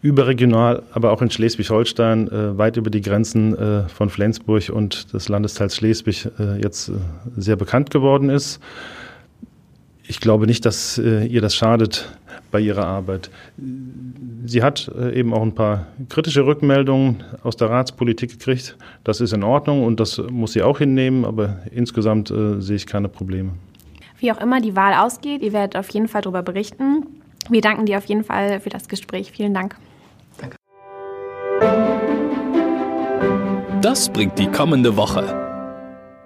überregional, 0.02 0.82
aber 0.92 1.12
auch 1.12 1.20
in 1.20 1.30
Schleswig-Holstein, 1.30 2.28
äh, 2.28 2.58
weit 2.58 2.76
über 2.76 2.90
die 2.90 3.02
Grenzen 3.02 3.56
äh, 3.56 3.88
von 3.88 4.08
Flensburg 4.08 4.70
und 4.70 5.12
des 5.12 5.28
Landesteils 5.28 5.76
Schleswig 5.76 6.28
äh, 6.38 6.60
jetzt 6.60 6.88
äh, 6.88 6.92
sehr 7.36 7.56
bekannt 7.56 7.90
geworden 7.90 8.30
ist. 8.30 8.60
Ich 10.04 10.20
glaube 10.20 10.46
nicht, 10.46 10.64
dass 10.64 10.98
äh, 10.98 11.26
ihr 11.26 11.42
das 11.42 11.54
schadet 11.54 12.10
bei 12.50 12.60
ihrer 12.60 12.86
Arbeit. 12.86 13.30
Sie 14.46 14.62
hat 14.62 14.90
äh, 14.98 15.16
eben 15.18 15.34
auch 15.34 15.42
ein 15.42 15.54
paar 15.54 15.86
kritische 16.08 16.46
Rückmeldungen 16.46 17.22
aus 17.42 17.56
der 17.56 17.68
Ratspolitik 17.68 18.30
gekriegt. 18.30 18.76
Das 19.04 19.20
ist 19.20 19.34
in 19.34 19.44
Ordnung 19.44 19.84
und 19.84 20.00
das 20.00 20.20
muss 20.30 20.54
sie 20.54 20.62
auch 20.62 20.78
hinnehmen, 20.78 21.26
aber 21.26 21.58
insgesamt 21.70 22.32
sehe 22.58 22.76
ich 22.76 22.86
keine 22.86 23.08
Probleme. 23.08 23.50
Wie 24.18 24.32
auch 24.32 24.40
immer 24.40 24.60
die 24.60 24.74
Wahl 24.74 24.94
ausgeht, 24.94 25.42
ihr 25.42 25.52
werdet 25.52 25.76
auf 25.76 25.88
jeden 25.90 26.08
Fall 26.08 26.22
darüber 26.22 26.42
berichten. 26.42 27.06
Wir 27.48 27.60
danken 27.60 27.86
dir 27.86 27.98
auf 27.98 28.06
jeden 28.06 28.24
Fall 28.24 28.60
für 28.60 28.68
das 28.68 28.88
Gespräch. 28.88 29.30
Vielen 29.30 29.54
Dank. 29.54 29.76
Das 33.82 34.12
bringt 34.12 34.38
die 34.38 34.46
kommende 34.46 34.94
Woche. 34.98 35.24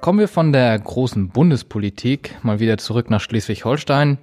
Kommen 0.00 0.18
wir 0.18 0.26
von 0.26 0.52
der 0.52 0.76
großen 0.76 1.28
Bundespolitik 1.28 2.34
mal 2.42 2.58
wieder 2.58 2.78
zurück 2.78 3.10
nach 3.10 3.20
Schleswig-Holstein. 3.20 4.18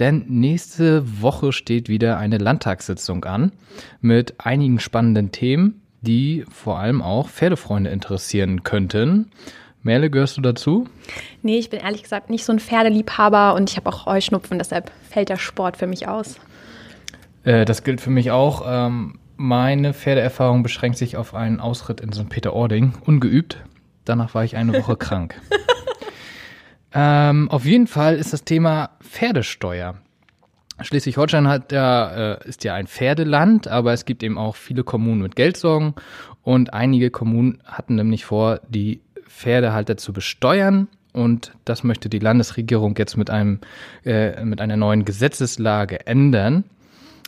Denn 0.00 0.24
nächste 0.26 1.22
Woche 1.22 1.52
steht 1.52 1.88
wieder 1.88 2.18
eine 2.18 2.38
Landtagssitzung 2.38 3.24
an 3.24 3.52
mit 4.00 4.34
einigen 4.38 4.80
spannenden 4.80 5.30
Themen, 5.30 5.82
die 6.00 6.44
vor 6.50 6.80
allem 6.80 7.00
auch 7.00 7.28
Pferdefreunde 7.28 7.90
interessieren 7.90 8.64
könnten. 8.64 9.30
Merle, 9.84 10.10
gehörst 10.10 10.36
du 10.36 10.40
dazu? 10.40 10.88
Nee, 11.42 11.58
ich 11.58 11.70
bin 11.70 11.78
ehrlich 11.78 12.02
gesagt 12.02 12.28
nicht 12.28 12.44
so 12.44 12.52
ein 12.52 12.58
Pferdeliebhaber 12.58 13.54
und 13.54 13.70
ich 13.70 13.76
habe 13.76 13.88
auch 13.88 14.06
Heuschnupfen, 14.06 14.58
deshalb 14.58 14.90
fällt 15.08 15.28
der 15.28 15.36
Sport 15.36 15.76
für 15.76 15.86
mich 15.86 16.08
aus. 16.08 16.40
Äh, 17.44 17.66
das 17.66 17.84
gilt 17.84 18.00
für 18.00 18.10
mich 18.10 18.32
auch. 18.32 18.64
Ähm, 18.66 19.20
meine 19.36 19.94
Pferdeerfahrung 19.94 20.62
beschränkt 20.62 20.98
sich 20.98 21.16
auf 21.16 21.34
einen 21.34 21.60
Ausritt 21.60 22.00
in 22.00 22.12
St. 22.12 22.28
Peter-Ording, 22.28 22.94
ungeübt. 23.04 23.58
Danach 24.04 24.34
war 24.34 24.44
ich 24.44 24.56
eine 24.56 24.74
Woche 24.74 24.96
krank. 24.98 25.40
Ähm, 26.94 27.50
auf 27.50 27.64
jeden 27.64 27.88
Fall 27.88 28.14
ist 28.16 28.32
das 28.32 28.44
Thema 28.44 28.90
Pferdesteuer. 29.00 29.96
Schleswig-Holstein 30.80 31.48
hat 31.48 31.72
ja, 31.72 32.34
äh, 32.34 32.48
ist 32.48 32.62
ja 32.64 32.74
ein 32.74 32.86
Pferdeland, 32.86 33.68
aber 33.68 33.92
es 33.92 34.04
gibt 34.04 34.22
eben 34.22 34.38
auch 34.38 34.56
viele 34.56 34.84
Kommunen 34.84 35.22
mit 35.22 35.36
Geldsorgen 35.36 35.94
und 36.42 36.72
einige 36.72 37.10
Kommunen 37.10 37.60
hatten 37.64 37.96
nämlich 37.96 38.24
vor, 38.24 38.60
die 38.68 39.00
Pferdehalter 39.28 39.96
zu 39.96 40.12
besteuern 40.12 40.88
und 41.12 41.52
das 41.64 41.84
möchte 41.84 42.08
die 42.08 42.18
Landesregierung 42.18 42.94
jetzt 42.96 43.16
mit 43.16 43.30
einem 43.30 43.60
äh, 44.04 44.44
mit 44.44 44.60
einer 44.60 44.76
neuen 44.76 45.04
Gesetzeslage 45.04 46.06
ändern, 46.06 46.64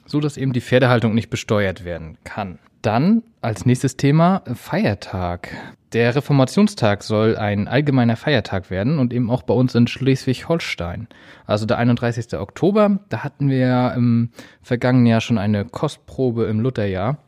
so 0.06 0.20
dass 0.20 0.36
eben 0.36 0.52
die 0.52 0.60
Pferdehaltung 0.60 1.14
nicht 1.14 1.30
besteuert 1.30 1.84
werden 1.84 2.16
kann. 2.24 2.58
Dann 2.82 3.22
als 3.40 3.66
nächstes 3.66 3.96
Thema 3.96 4.42
Feiertag. 4.54 5.50
Der 5.92 6.14
Reformationstag 6.14 7.02
soll 7.02 7.36
ein 7.36 7.68
allgemeiner 7.68 8.16
Feiertag 8.16 8.70
werden 8.70 8.98
und 8.98 9.12
eben 9.12 9.30
auch 9.30 9.42
bei 9.42 9.54
uns 9.54 9.74
in 9.74 9.86
Schleswig-Holstein. 9.86 11.08
Also 11.46 11.66
der 11.66 11.78
31. 11.78 12.34
Oktober, 12.34 13.00
da 13.08 13.24
hatten 13.24 13.50
wir 13.50 13.58
ja 13.58 13.90
im 13.90 14.30
vergangenen 14.62 15.06
Jahr 15.06 15.20
schon 15.20 15.38
eine 15.38 15.64
Kostprobe 15.64 16.44
im 16.44 16.60
Lutherjahr. 16.60 17.18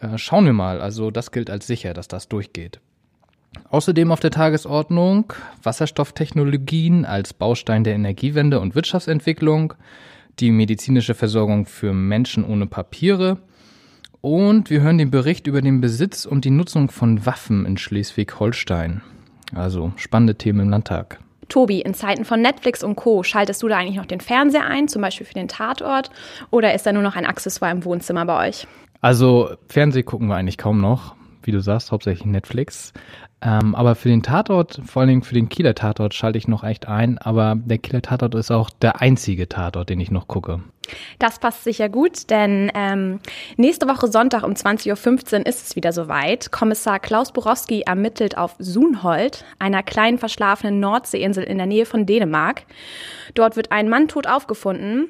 Äh, 0.00 0.18
schauen 0.18 0.46
wir 0.46 0.52
mal, 0.52 0.80
also 0.80 1.10
das 1.10 1.32
gilt 1.32 1.50
als 1.50 1.66
sicher, 1.66 1.94
dass 1.94 2.08
das 2.08 2.28
durchgeht. 2.28 2.80
Außerdem 3.70 4.10
auf 4.12 4.20
der 4.20 4.30
Tagesordnung 4.30 5.32
Wasserstofftechnologien 5.62 7.04
als 7.04 7.34
Baustein 7.34 7.84
der 7.84 7.94
Energiewende 7.94 8.60
und 8.60 8.74
Wirtschaftsentwicklung, 8.74 9.74
die 10.40 10.50
medizinische 10.50 11.14
Versorgung 11.14 11.66
für 11.66 11.92
Menschen 11.92 12.44
ohne 12.44 12.66
Papiere 12.66 13.38
und 14.20 14.70
wir 14.70 14.80
hören 14.80 14.98
den 14.98 15.10
Bericht 15.10 15.46
über 15.46 15.62
den 15.62 15.80
Besitz 15.80 16.26
und 16.26 16.44
die 16.44 16.50
Nutzung 16.50 16.90
von 16.90 17.24
Waffen 17.24 17.66
in 17.66 17.76
Schleswig-Holstein. 17.76 19.02
Also 19.54 19.92
spannende 19.96 20.36
Themen 20.36 20.60
im 20.60 20.70
Landtag. 20.70 21.20
Tobi, 21.48 21.80
in 21.80 21.94
Zeiten 21.94 22.24
von 22.24 22.42
Netflix 22.42 22.84
und 22.84 22.96
Co. 22.96 23.22
schaltest 23.22 23.62
du 23.62 23.68
da 23.68 23.78
eigentlich 23.78 23.96
noch 23.96 24.06
den 24.06 24.20
Fernseher 24.20 24.66
ein, 24.66 24.88
zum 24.88 25.02
Beispiel 25.02 25.26
für 25.26 25.34
den 25.34 25.48
Tatort, 25.48 26.10
oder 26.50 26.74
ist 26.74 26.84
da 26.84 26.92
nur 26.92 27.02
noch 27.02 27.16
ein 27.16 27.24
Accessoire 27.24 27.72
im 27.72 27.84
Wohnzimmer 27.84 28.26
bei 28.26 28.48
euch? 28.48 28.66
Also 29.00 29.50
Fernseh 29.68 30.02
gucken 30.02 30.28
wir 30.28 30.36
eigentlich 30.36 30.58
kaum 30.58 30.80
noch, 30.80 31.14
wie 31.48 31.52
du 31.52 31.60
sagst, 31.60 31.90
hauptsächlich 31.90 32.26
Netflix. 32.26 32.92
Ähm, 33.40 33.74
aber 33.74 33.94
für 33.94 34.08
den 34.08 34.22
Tatort, 34.22 34.80
vor 34.84 35.00
allen 35.00 35.08
Dingen 35.08 35.22
für 35.22 35.34
den 35.34 35.48
Kieler 35.48 35.74
Tatort, 35.74 36.14
schalte 36.14 36.38
ich 36.38 36.46
noch 36.46 36.62
echt 36.62 36.86
ein. 36.86 37.18
Aber 37.18 37.56
der 37.56 37.78
Kieler 37.78 38.02
Tatort 38.02 38.34
ist 38.34 38.50
auch 38.50 38.70
der 38.70 39.00
einzige 39.00 39.48
Tatort, 39.48 39.88
den 39.88 39.98
ich 39.98 40.10
noch 40.10 40.28
gucke. 40.28 40.60
Das 41.18 41.38
passt 41.38 41.64
sicher 41.64 41.88
gut, 41.88 42.30
denn 42.30 42.70
ähm, 42.74 43.20
nächste 43.56 43.88
Woche 43.88 44.08
Sonntag 44.08 44.42
um 44.42 44.52
20.15 44.52 45.40
Uhr 45.40 45.46
ist 45.46 45.66
es 45.66 45.76
wieder 45.76 45.92
soweit. 45.92 46.50
Kommissar 46.50 46.98
Klaus 46.98 47.32
Borowski 47.32 47.82
ermittelt 47.82 48.36
auf 48.36 48.54
Sunhold, 48.58 49.44
einer 49.58 49.82
kleinen 49.82 50.18
verschlafenen 50.18 50.80
Nordseeinsel 50.80 51.44
in 51.44 51.58
der 51.58 51.66
Nähe 51.66 51.86
von 51.86 52.06
Dänemark. 52.06 52.64
Dort 53.34 53.56
wird 53.56 53.72
ein 53.72 53.88
Mann 53.88 54.08
tot 54.08 54.26
aufgefunden, 54.26 55.08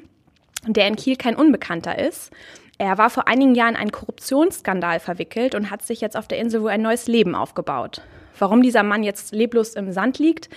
der 0.65 0.87
in 0.87 0.95
Kiel 0.95 1.15
kein 1.15 1.35
Unbekannter 1.35 1.97
ist. 1.99 2.31
Er 2.77 2.97
war 2.97 3.09
vor 3.09 3.27
einigen 3.27 3.55
Jahren 3.55 3.75
in 3.75 3.81
einen 3.81 3.91
Korruptionsskandal 3.91 4.99
verwickelt 4.99 5.53
und 5.53 5.69
hat 5.69 5.81
sich 5.81 6.01
jetzt 6.01 6.15
auf 6.15 6.27
der 6.27 6.37
Insel 6.37 6.61
wohl 6.61 6.69
ein 6.69 6.81
neues 6.81 7.07
Leben 7.07 7.35
aufgebaut. 7.35 8.01
Warum 8.37 8.61
dieser 8.61 8.83
Mann 8.83 9.03
jetzt 9.03 9.33
leblos 9.33 9.73
im 9.75 9.91
Sand 9.91 10.17
liegt, 10.17 10.49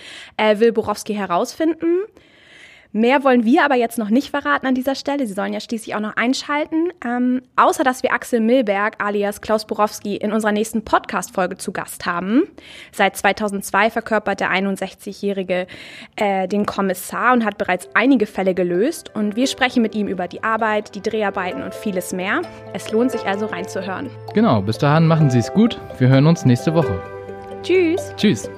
will 0.59 0.71
Borowski 0.71 1.13
herausfinden. 1.13 2.03
Mehr 2.95 3.23
wollen 3.23 3.43
wir 3.43 3.65
aber 3.65 3.73
jetzt 3.73 3.97
noch 3.97 4.09
nicht 4.09 4.29
verraten 4.29 4.67
an 4.67 4.75
dieser 4.75 4.93
Stelle. 4.93 5.25
Sie 5.25 5.33
sollen 5.33 5.51
ja 5.51 5.59
schließlich 5.59 5.95
auch 5.95 5.99
noch 5.99 6.15
einschalten. 6.15 6.89
Ähm, 7.03 7.41
außer 7.55 7.83
dass 7.83 8.03
wir 8.03 8.13
Axel 8.13 8.39
Milberg 8.39 9.03
alias 9.03 9.41
Klaus 9.41 9.65
Borowski 9.65 10.15
in 10.15 10.31
unserer 10.31 10.51
nächsten 10.51 10.85
Podcast-Folge 10.85 11.57
zu 11.57 11.71
Gast 11.71 12.05
haben. 12.05 12.43
Seit 12.91 13.17
2002 13.17 13.89
verkörpert 13.89 14.39
der 14.39 14.51
61-Jährige 14.51 15.65
äh, 16.17 16.47
den 16.47 16.67
Kommissar 16.67 17.33
und 17.33 17.43
hat 17.43 17.57
bereits 17.57 17.89
einige 17.95 18.27
Fälle 18.27 18.53
gelöst. 18.53 19.09
Und 19.15 19.35
wir 19.35 19.47
sprechen 19.47 19.81
mit 19.81 19.95
ihm 19.95 20.07
über 20.07 20.27
die 20.27 20.43
Arbeit, 20.43 20.93
die 20.93 21.01
Dreharbeiten 21.01 21.63
und 21.63 21.73
vieles 21.73 22.13
mehr. 22.13 22.43
Es 22.73 22.91
lohnt 22.91 23.09
sich 23.09 23.25
also 23.25 23.47
reinzuhören. 23.47 24.11
Genau, 24.35 24.61
bis 24.61 24.77
dahin 24.77 25.07
machen 25.07 25.31
Sie 25.31 25.39
es 25.39 25.51
gut. 25.51 25.79
Wir 25.97 26.09
hören 26.09 26.27
uns 26.27 26.45
nächste 26.45 26.75
Woche. 26.75 27.01
Tschüss. 27.63 28.13
Tschüss. 28.17 28.49